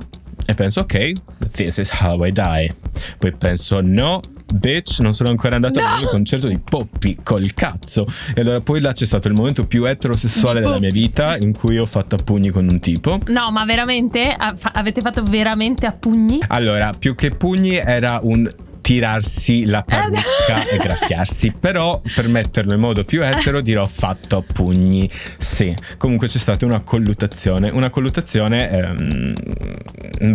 E 0.45 0.53
penso, 0.53 0.81
ok, 0.81 1.11
this 1.51 1.77
is 1.77 1.89
how 2.01 2.23
I 2.25 2.31
die. 2.31 2.73
Poi 3.17 3.31
penso, 3.33 3.79
no. 3.81 4.21
Bitch, 4.53 4.99
non 4.99 5.13
sono 5.13 5.29
ancora 5.29 5.55
andato 5.55 5.79
No! 5.79 5.87
al 5.87 6.05
concerto 6.05 6.47
di 6.47 6.59
Poppy 6.59 7.17
col 7.23 7.53
cazzo. 7.53 8.05
E 8.35 8.41
allora 8.41 8.61
poi 8.61 8.81
là 8.81 8.91
c'è 8.91 9.05
stato 9.05 9.27
il 9.27 9.33
momento 9.33 9.65
più 9.65 9.85
eterosessuale 9.85 10.59
della 10.59 10.77
mia 10.77 10.91
vita 10.91 11.37
in 11.37 11.53
cui 11.53 11.79
ho 11.79 11.87
fatto 11.87 12.15
a 12.15 12.19
pugni 12.23 12.49
con 12.49 12.67
un 12.69 12.79
tipo. 12.79 13.19
No, 13.27 13.49
ma 13.51 13.65
veramente? 13.65 14.35
Fa- 14.55 14.71
avete 14.75 15.01
fatto 15.01 15.23
veramente 15.23 15.87
a 15.87 15.91
pugni? 15.91 16.39
Allora, 16.49 16.91
più 16.97 17.15
che 17.15 17.31
pugni 17.31 17.75
era 17.77 18.19
un 18.21 18.47
tirarsi 18.83 19.63
la 19.65 19.81
parrucca 19.81 20.67
e 20.69 20.77
graffiarsi. 20.77 21.53
Però 21.57 22.01
per 22.13 22.27
metterlo 22.27 22.73
in 22.73 22.81
modo 22.81 23.05
più 23.05 23.23
etero 23.23 23.61
dirò 23.61 23.85
fatto 23.85 24.37
a 24.37 24.43
pugni. 24.43 25.09
Sì. 25.39 25.73
Comunque 25.97 26.27
c'è 26.27 26.37
stata 26.37 26.65
una 26.65 26.81
colluttazione. 26.81 27.69
Una 27.69 27.89
colluttazione 27.89 28.69
ehm, 28.69 29.33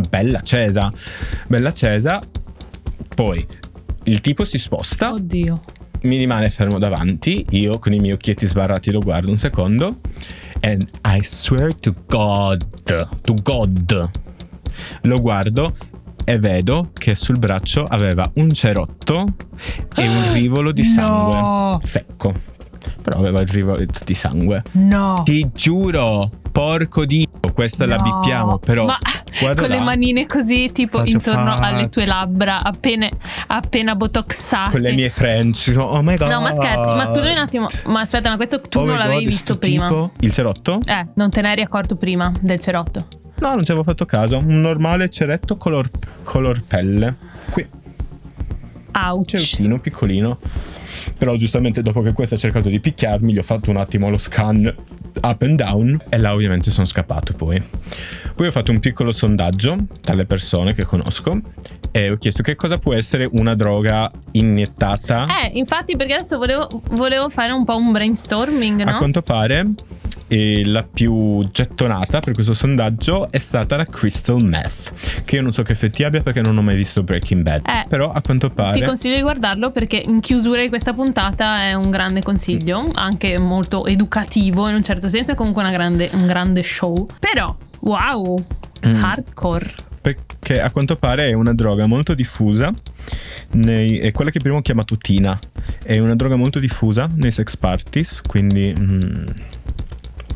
bella 0.09 0.39
accesa. 0.39 0.93
Bella 1.47 1.69
accesa. 1.69 2.21
Poi 3.15 3.47
il 4.05 4.21
tipo 4.21 4.45
si 4.45 4.59
sposta 4.59 5.13
Oddio. 5.13 5.61
mi 6.03 6.17
rimane 6.17 6.51
fermo 6.51 6.79
davanti, 6.79 7.45
io 7.51 7.79
con 7.79 7.93
i 7.93 7.99
miei 7.99 8.13
occhietti 8.13 8.47
sbarrati 8.47 8.91
lo 8.91 9.01
guardo 9.01 9.31
un 9.31 9.39
secondo 9.39 9.97
and 10.61 10.87
I 11.05 11.21
swear 11.23 11.75
to 11.75 11.95
God, 12.07 12.65
to 13.23 13.35
God, 13.43 14.11
lo 15.03 15.19
guardo 15.21 15.75
e 16.25 16.39
vedo 16.39 16.91
che 16.93 17.15
sul 17.15 17.39
braccio 17.39 17.85
aveva 17.85 18.31
un 18.35 18.51
cerotto 18.53 19.35
e 19.97 20.07
un 20.09 20.33
rivolo 20.33 20.73
di 20.73 20.85
sangue 20.85 21.37
No. 21.41 21.81
secco. 21.83 22.35
Però 23.03 23.19
aveva 23.19 23.41
il 23.41 23.49
rivolo 23.49 23.85
di 24.05 24.15
sangue. 24.15 24.63
No. 24.73 25.23
Ti 25.25 25.51
giuro, 25.55 26.31
porco 26.59 27.05
dio, 27.05 27.27
questa 27.53 27.87
la 27.87 27.97
No. 27.97 28.03
bippiamo, 28.03 28.59
però 28.59 28.85
Ma 28.85 28.99
guarda 29.39 29.61
con 29.61 29.71
le 29.71 29.77
là, 29.77 29.83
manine 29.85 30.27
così, 30.27 30.73
tipo 30.73 30.99
Faccio 30.99 31.11
intorno 31.13 31.57
fa- 31.57 31.67
alle 31.69 31.89
tue 31.89 32.05
labbra, 32.05 32.63
appena, 32.65 33.09
appena 33.47 33.95
botoxate. 33.95 34.71
con 34.73 34.81
le 34.81 34.93
mie 34.93 35.09
French. 35.09 35.73
Oh 35.77 36.03
my 36.03 36.17
god. 36.17 36.31
No, 36.31 36.41
ma 36.41 36.53
scherzi, 36.53 36.83
ma 36.91 37.07
scusami 37.07 37.31
un 37.31 37.39
attimo, 37.39 37.69
ma 37.87 38.01
aspetta, 38.01 38.29
ma 38.31 38.37
questo 38.37 38.61
tu 38.61 38.81
Oh 38.81 38.85
non 38.85 38.99
l'avevi 38.99 39.23
God, 39.23 39.29
visto 39.33 39.53
sto 39.53 39.59
prima? 39.59 39.87
tipo- 39.87 40.11
Il 40.19 40.33
cerotto? 40.33 40.81
Eh, 40.85 41.07
non 41.15 41.31
te 41.31 41.43
ne 41.43 41.53
eri 41.53 41.63
accorto 41.63 41.95
prima 41.95 42.33
del 42.41 42.59
cerotto. 42.61 43.07
No, 43.39 43.51
non 43.55 43.63
ci 43.65 43.71
avevo 43.71 43.85
fatto 43.85 44.05
caso. 44.05 44.39
Un 44.39 44.61
normale 44.61 45.09
ceretto 45.11 45.57
color, 45.57 45.89
color 46.25 46.61
pelle. 46.67 47.15
Qui, 47.51 47.65
Ouch. 48.95 49.27
cerottino 49.29 49.79
piccolino. 49.79 50.39
Però 51.17 51.35
giustamente 51.37 51.83
dopo 51.83 52.01
che 52.03 52.13
questo 52.13 52.35
ha 52.35 52.39
cercato 52.39 52.69
di 52.69 52.81
picchiarmi, 52.81 53.33
gli 53.33 53.39
ho 53.39 53.43
fatto 53.45 53.71
un 53.71 53.77
attimo 53.77 54.09
lo 54.11 54.19
scan 54.19 54.75
up 55.23 55.43
and 55.43 55.57
down 55.57 56.01
e 56.09 56.19
là 56.19 56.33
ovviamente 56.33 56.71
sono 56.71 56.87
scappato 56.87 57.33
poi. 57.35 57.63
Poi 58.35 58.47
ho 58.47 58.51
fatto 58.51 58.71
un 58.71 58.79
piccolo 58.81 59.11
sondaggio 59.13 59.77
tra 60.01 60.15
le 60.15 60.25
persone 60.27 60.73
che 60.75 60.85
conosco 60.85 61.41
e 61.91 62.11
ho 62.11 62.15
chiesto 62.15 62.43
che 62.43 62.55
cosa 62.55 62.79
può 62.79 62.95
essere 62.95 63.29
una 63.33 63.55
droga 63.55 64.11
iniettata. 64.33 65.27
Eh, 65.43 65.59
infatti, 65.59 65.97
perché 65.97 66.15
adesso 66.15 66.39
volevo, 66.39 66.69
volevo 66.91 67.29
fare 67.29 67.53
un 67.53 67.65
po' 67.65 67.77
un 67.77 67.93
brainstorming, 67.93 68.81
A 68.81 68.93
no? 68.93 68.97
quanto 68.99 69.23
pare 69.23 69.67
e 70.29 70.63
la 70.65 70.83
più 70.85 71.43
gettonata 71.51 72.21
per 72.21 72.35
questo 72.35 72.55
sondaggio 72.55 73.31
è 73.31 73.39
stata 73.39 73.77
la 73.77 73.85
Crystal 73.85 74.43
Meth, 74.45 75.23
che 75.25 75.37
io 75.37 75.43
non 75.43 75.53
so 75.53 75.63
che 75.63 75.73
effetti 75.73 76.05
abbia 76.05 76.23
perché 76.23 76.41
non 76.43 76.57
ho 76.57 76.63
mai 76.63 76.77
visto 76.77 77.03
Breaking 77.03 77.43
Bad, 77.43 77.63
Eh, 77.67 77.87
però 77.89 78.13
a 78.13 78.21
quanto 78.21 78.51
pare 78.51 78.79
Ti 78.79 78.85
consiglio 78.87 79.17
di 79.17 79.23
guardarlo 79.23 79.71
perché 79.71 80.03
in 80.05 80.21
chiusura 80.21 80.61
di 80.61 80.69
questa 80.69 80.93
puntata 80.93 81.63
è 81.63 81.75
un 81.75 81.91
grande 81.91 82.23
consiglio, 82.23 82.91
anche 82.95 83.39
molto 83.39 83.87
educativo 83.87 84.69
in 84.69 84.75
un 84.75 84.83
certo 84.83 85.09
senso, 85.09 85.33
è 85.33 85.35
comunque 85.35 85.63
una 85.63 85.73
grande- 85.73 86.11
un 86.13 86.27
grande 86.27 86.63
show. 86.63 87.07
Però, 87.19 87.57
wow, 87.81 88.37
Mm. 88.87 89.03
hardcore. 89.03 89.71
perché 90.01 90.61
a 90.61 90.71
quanto 90.71 90.97
pare 90.97 91.25
è 91.29 91.33
una 91.33 91.53
droga 91.53 91.87
molto 91.87 92.15
diffusa, 92.15 92.73
nei- 93.53 93.99
è 93.99 94.13
quella 94.13 94.31
che 94.31 94.39
prima 94.39 94.57
ho 94.57 94.63
chiamato 94.63 94.97
Tina, 94.97 95.39
è 95.85 95.99
una 95.99 96.15
droga 96.15 96.37
molto 96.37 96.59
diffusa 96.61 97.11
nei 97.15 97.31
sex 97.33 97.57
parties, 97.57 98.23
quindi 98.27 98.73
mm, 98.79 99.25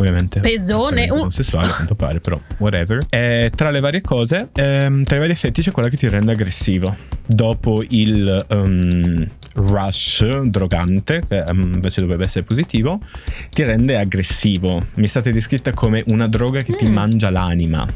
ovviamente 0.03 0.41
Pesone, 0.41 1.07
non 1.07 1.27
uh. 1.27 1.31
sessuale 1.31 1.69
a 1.69 1.75
quanto 1.75 1.95
pare, 1.95 2.21
però 2.21 2.39
whatever. 2.59 3.05
E 3.09 3.51
tra 3.55 3.71
le 3.71 3.81
varie 3.81 4.01
cose, 4.01 4.49
ehm, 4.53 5.05
tra 5.05 5.17
i 5.17 5.21
vari 5.21 5.33
effetti 5.33 5.63
c'è 5.63 5.71
quella 5.71 5.89
che 5.89 5.97
ti 5.97 6.09
rende 6.09 6.33
aggressivo. 6.33 6.95
Dopo 7.27 7.83
il 7.89 8.47
ehm, 8.49 9.29
rush 9.55 10.25
drogante, 10.45 11.23
che 11.27 11.39
ehm, 11.45 11.73
invece 11.75 12.01
dovrebbe 12.01 12.25
essere 12.25 12.45
positivo, 12.45 13.01
ti 13.51 13.63
rende 13.63 13.97
aggressivo. 13.99 14.83
Mi 14.95 15.05
è 15.05 15.09
stata 15.09 15.31
descritta 15.31 15.73
come 15.73 16.03
una 16.09 16.27
droga 16.27 16.61
che 16.63 16.73
ti 16.73 16.89
Mm. 16.89 16.93
mangia 16.93 17.31
l'anima. 17.31 17.87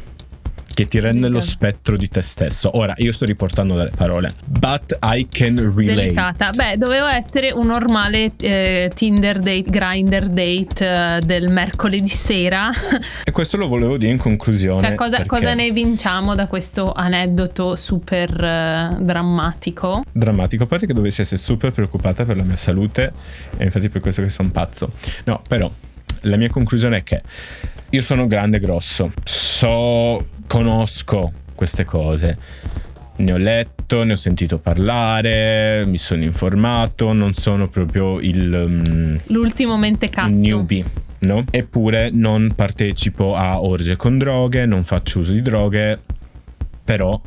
Che 0.77 0.87
ti 0.87 0.99
rende 0.99 1.27
lo 1.27 1.39
spettro 1.39 1.97
di 1.97 2.07
te 2.07 2.21
stesso. 2.21 2.77
Ora, 2.77 2.93
io 2.97 3.11
sto 3.11 3.25
riportando 3.25 3.73
dalle 3.73 3.89
parole. 3.89 4.29
But 4.45 4.99
I 5.01 5.27
can 5.27 5.55
relate. 5.75 5.95
Delicata. 5.95 6.51
Beh, 6.51 6.77
doveva 6.77 7.15
essere 7.15 7.49
un 7.49 7.65
normale 7.65 8.33
eh, 8.39 8.91
Tinder 8.93 9.37
date, 9.39 9.63
Grinder 9.63 10.27
date 10.27 11.15
eh, 11.17 11.21
del 11.25 11.51
mercoledì 11.51 12.07
sera. 12.07 12.69
E 13.25 13.31
questo 13.31 13.57
lo 13.57 13.67
volevo 13.67 13.97
dire 13.97 14.11
in 14.11 14.19
conclusione. 14.19 14.79
cioè, 14.79 14.93
cosa, 14.93 15.17
perché- 15.17 15.25
cosa 15.25 15.55
ne 15.55 15.71
vinciamo 15.71 16.35
da 16.35 16.45
questo 16.45 16.91
aneddoto 16.93 17.75
super 17.75 18.29
eh, 18.39 18.97
drammatico? 18.99 20.03
drammatico. 20.11 20.61
A 20.61 20.67
parte 20.67 20.85
che 20.85 20.93
dovessi 20.93 21.21
essere 21.21 21.41
super 21.41 21.71
preoccupata 21.71 22.23
per 22.23 22.37
la 22.37 22.43
mia 22.43 22.55
salute, 22.55 23.13
e 23.57 23.63
infatti 23.63 23.89
per 23.89 24.01
questo 24.01 24.21
che 24.21 24.29
sono 24.29 24.51
pazzo. 24.51 24.91
No, 25.23 25.41
però 25.47 25.71
la 26.21 26.37
mia 26.37 26.49
conclusione 26.49 26.97
è 26.97 27.03
che 27.03 27.23
io 27.89 28.01
sono 28.01 28.27
grande 28.27 28.57
e 28.57 28.59
grosso, 28.59 29.11
so, 29.23 30.35
conosco 30.47 31.31
queste 31.53 31.85
cose. 31.85 32.37
Ne 33.17 33.31
ho 33.31 33.37
letto, 33.37 34.03
ne 34.03 34.13
ho 34.13 34.15
sentito 34.15 34.59
parlare, 34.59 35.83
mi 35.85 35.97
sono 35.97 36.23
informato, 36.23 37.13
non 37.13 37.33
sono 37.33 37.67
proprio 37.67 38.19
il, 38.19 38.65
mm, 38.67 39.15
L'ultimo 39.27 39.77
mentecatto. 39.77 40.29
newbie, 40.31 40.85
no? 41.19 41.43
Eppure 41.49 42.09
non 42.11 42.53
partecipo 42.55 43.35
a 43.35 43.59
orge 43.61 43.95
con 43.95 44.17
droghe, 44.19 44.65
non 44.67 44.83
faccio 44.83 45.19
uso 45.19 45.31
di 45.31 45.41
droghe, 45.41 45.99
però 46.83 47.19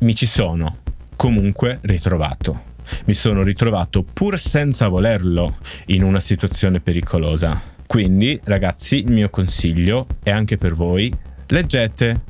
mi 0.00 0.14
ci 0.14 0.26
sono 0.26 0.78
comunque 1.14 1.78
ritrovato. 1.82 2.66
Mi 3.04 3.14
sono 3.14 3.42
ritrovato 3.42 4.02
pur 4.02 4.38
senza 4.38 4.88
volerlo 4.88 5.58
in 5.86 6.02
una 6.02 6.20
situazione 6.20 6.80
pericolosa. 6.80 7.60
Quindi, 7.86 8.40
ragazzi, 8.44 8.96
il 8.96 9.12
mio 9.12 9.28
consiglio 9.30 10.06
è 10.22 10.30
anche 10.30 10.56
per 10.56 10.74
voi: 10.74 11.12
leggete, 11.46 12.20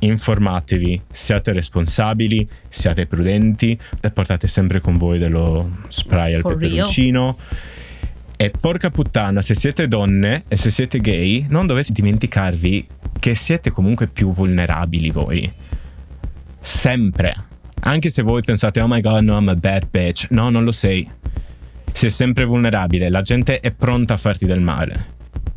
informatevi, 0.00 1.00
siate 1.10 1.52
responsabili, 1.52 2.46
siate 2.68 3.06
prudenti 3.06 3.78
portate 4.14 4.46
sempre 4.46 4.80
con 4.80 4.96
voi 4.96 5.18
dello 5.18 5.82
spray 5.88 6.34
al 6.34 6.40
For 6.40 6.56
real. 6.56 6.70
peperoncino. 6.70 7.36
E 8.36 8.50
porca 8.50 8.90
puttana, 8.90 9.42
se 9.42 9.54
siete 9.54 9.86
donne 9.86 10.44
e 10.48 10.56
se 10.56 10.70
siete 10.70 10.98
gay, 11.00 11.46
non 11.48 11.66
dovete 11.66 11.92
dimenticarvi 11.92 12.86
che 13.20 13.34
siete 13.34 13.70
comunque 13.70 14.08
più 14.08 14.32
vulnerabili 14.32 15.10
voi. 15.10 15.52
Sempre. 16.60 17.36
Anche 17.80 18.10
se 18.10 18.22
voi 18.22 18.42
pensate, 18.42 18.80
oh 18.80 18.88
my 18.88 19.00
god, 19.00 19.22
no, 19.22 19.38
I'm 19.38 19.48
a 19.48 19.54
bad 19.54 19.88
bitch. 19.90 20.28
No, 20.30 20.50
non 20.50 20.64
lo 20.64 20.72
sei. 20.72 21.08
Sei 21.92 22.10
sempre 22.10 22.44
vulnerabile, 22.44 23.08
la 23.08 23.22
gente 23.22 23.60
è 23.60 23.70
pronta 23.70 24.14
a 24.14 24.16
farti 24.16 24.46
del 24.46 24.60
male. 24.60 25.13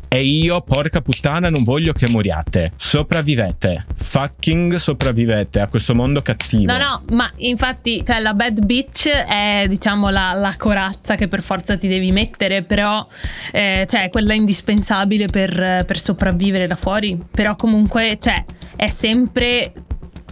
E 0.08 0.22
io, 0.22 0.62
porca 0.62 1.02
puttana, 1.02 1.50
non 1.50 1.64
voglio 1.64 1.92
che 1.92 2.08
moriate. 2.08 2.72
Sopravvivete. 2.76 3.84
Fucking 3.94 4.76
sopravvivete 4.76 5.60
a 5.60 5.68
questo 5.68 5.94
mondo 5.94 6.22
cattivo. 6.22 6.72
No, 6.72 6.78
no, 6.78 7.02
ma 7.10 7.30
infatti, 7.36 8.02
cioè, 8.04 8.18
la 8.20 8.32
bad 8.32 8.64
bitch 8.64 9.08
è, 9.08 9.66
diciamo, 9.68 10.08
la, 10.08 10.32
la 10.32 10.54
corazza 10.56 11.14
che 11.14 11.28
per 11.28 11.42
forza 11.42 11.76
ti 11.76 11.88
devi 11.88 12.10
mettere, 12.10 12.62
però, 12.62 13.06
eh, 13.52 13.86
cioè, 13.88 14.08
quella 14.08 14.32
indispensabile 14.32 15.26
per, 15.26 15.84
per 15.86 15.98
sopravvivere 15.98 16.66
da 16.66 16.76
fuori. 16.76 17.18
Però 17.30 17.54
comunque, 17.56 18.16
cioè, 18.18 18.42
è 18.76 18.88
sempre... 18.88 19.72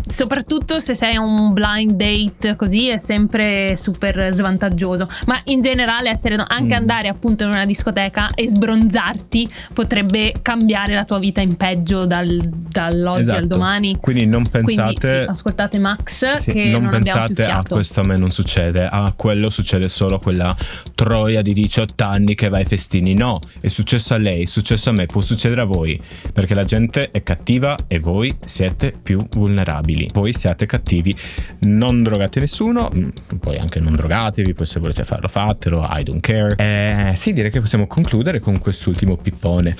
Soprattutto 0.06 0.78
se 0.78 0.94
sei 0.94 1.16
a 1.16 1.20
un 1.20 1.52
blind 1.52 1.92
date 1.92 2.54
così 2.56 2.88
è 2.88 2.98
sempre 2.98 3.76
super 3.76 4.28
svantaggioso. 4.32 5.08
Ma 5.26 5.40
in 5.44 5.60
generale 5.60 6.10
essere 6.10 6.34
anche 6.36 6.74
Mm. 6.74 6.78
andare 6.78 7.08
appunto 7.08 7.44
in 7.44 7.50
una 7.50 7.64
discoteca 7.64 8.30
e 8.34 8.48
sbronzarti 8.48 9.48
potrebbe 9.72 10.32
cambiare 10.42 10.94
la 10.94 11.04
tua 11.04 11.18
vita 11.18 11.40
in 11.40 11.56
peggio 11.56 12.04
dal- 12.06 12.38
dall'oggi 12.38 13.22
al 13.22 13.28
Esatto. 13.28 13.46
domani. 13.46 13.96
Quindi 14.00 14.26
non 14.26 14.44
Quindi 14.48 14.74
pensate. 14.74 15.20
sì, 15.22 15.26
ascoltate 15.28 15.78
Max 15.78 16.34
Sì, 16.36 16.50
che 16.52 16.64
non, 16.66 16.82
non, 16.82 16.90
pensate 16.92 17.44
a 17.44 17.62
questo 17.68 18.00
a 18.00 18.04
me 18.04 18.16
non 18.16 18.30
succede, 18.30 18.86
a 18.86 19.12
quello 19.16 19.50
succede 19.50 19.88
solo 19.88 20.18
quella 20.18 20.54
troia 20.94 21.42
di 21.42 21.52
18 21.52 22.04
anni 22.04 22.34
che 22.34 22.48
va 22.48 22.58
ai 22.58 22.64
festini. 22.64 23.14
No, 23.14 23.40
è 23.60 23.68
successo 23.68 24.14
a 24.14 24.18
lei, 24.18 24.42
è 24.42 24.46
successo 24.46 24.90
a 24.90 24.92
me, 24.92 25.06
può 25.06 25.20
succedere 25.20 25.60
a 25.62 25.64
voi, 25.64 26.00
perché 26.32 26.54
la 26.54 26.64
gente 26.64 27.10
è 27.10 27.22
cattiva 27.22 27.76
e 27.88 27.98
voi 27.98 28.34
siete 28.44 28.94
più 29.02 29.18
vulnerabili. 29.30 29.95
Voi 30.12 30.32
siate 30.32 30.66
cattivi, 30.66 31.14
non 31.60 32.02
drogate 32.02 32.40
nessuno, 32.40 32.90
mm, 32.94 33.08
poi 33.40 33.58
anche 33.58 33.80
non 33.80 33.92
drogatevi, 33.92 34.54
poi 34.54 34.66
se 34.66 34.80
volete 34.80 35.04
farlo 35.04 35.28
fatelo, 35.28 35.86
I 35.88 36.02
don't 36.02 36.20
care. 36.20 36.54
Eh, 36.56 37.14
sì, 37.16 37.32
direi 37.32 37.50
che 37.50 37.60
possiamo 37.60 37.86
concludere 37.86 38.40
con 38.40 38.58
quest'ultimo 38.58 39.16
pippone. 39.16 39.76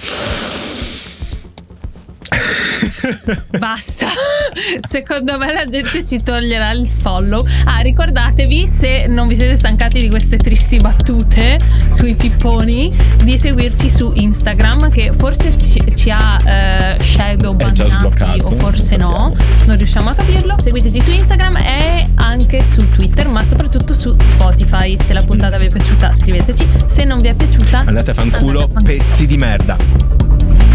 Basta. 3.58 4.06
Secondo 4.82 5.38
me 5.38 5.52
la 5.52 5.64
gente 5.66 6.04
ci 6.04 6.22
toglierà 6.22 6.70
il 6.72 6.86
follow. 6.86 7.44
Ah, 7.64 7.78
ricordatevi 7.78 8.66
se 8.66 9.06
non 9.08 9.28
vi 9.28 9.36
siete 9.36 9.56
stancati 9.56 10.00
di 10.00 10.08
queste 10.08 10.36
tristi 10.38 10.76
battute 10.78 11.58
sui 11.90 12.14
pipponi 12.14 12.94
di 13.22 13.38
seguirci 13.38 13.88
su 13.90 14.12
Instagram 14.14 14.90
che 14.90 15.12
forse 15.16 15.56
ci, 15.58 15.82
ci 15.94 16.10
ha 16.10 16.38
eh, 16.44 16.96
shadow 17.02 17.56
già 17.56 17.86
bannati 17.86 18.40
o 18.42 18.50
forse 18.56 18.96
no, 18.96 19.34
non 19.64 19.76
riusciamo 19.76 20.10
a 20.10 20.14
capirlo. 20.14 20.56
Seguiteci 20.62 21.00
su 21.00 21.10
Instagram 21.10 21.56
e 21.56 22.06
anche 22.16 22.64
su 22.64 22.86
Twitter, 22.88 23.28
ma 23.28 23.44
soprattutto 23.44 23.94
su 23.94 24.16
Spotify. 24.20 24.96
Se 25.04 25.12
la 25.12 25.22
puntata 25.22 25.58
vi 25.58 25.66
è 25.66 25.70
piaciuta, 25.70 26.12
scriveteci. 26.14 26.68
Se 26.86 27.04
non 27.04 27.20
vi 27.20 27.28
è 27.28 27.34
piaciuta, 27.34 27.78
Andate 27.86 28.10
a 28.10 28.14
fanculo, 28.14 28.60
andate 28.60 28.78
a 28.78 28.82
fanculo. 28.82 29.04
pezzi 29.04 29.26
di 29.26 29.36
merda. 29.36 30.65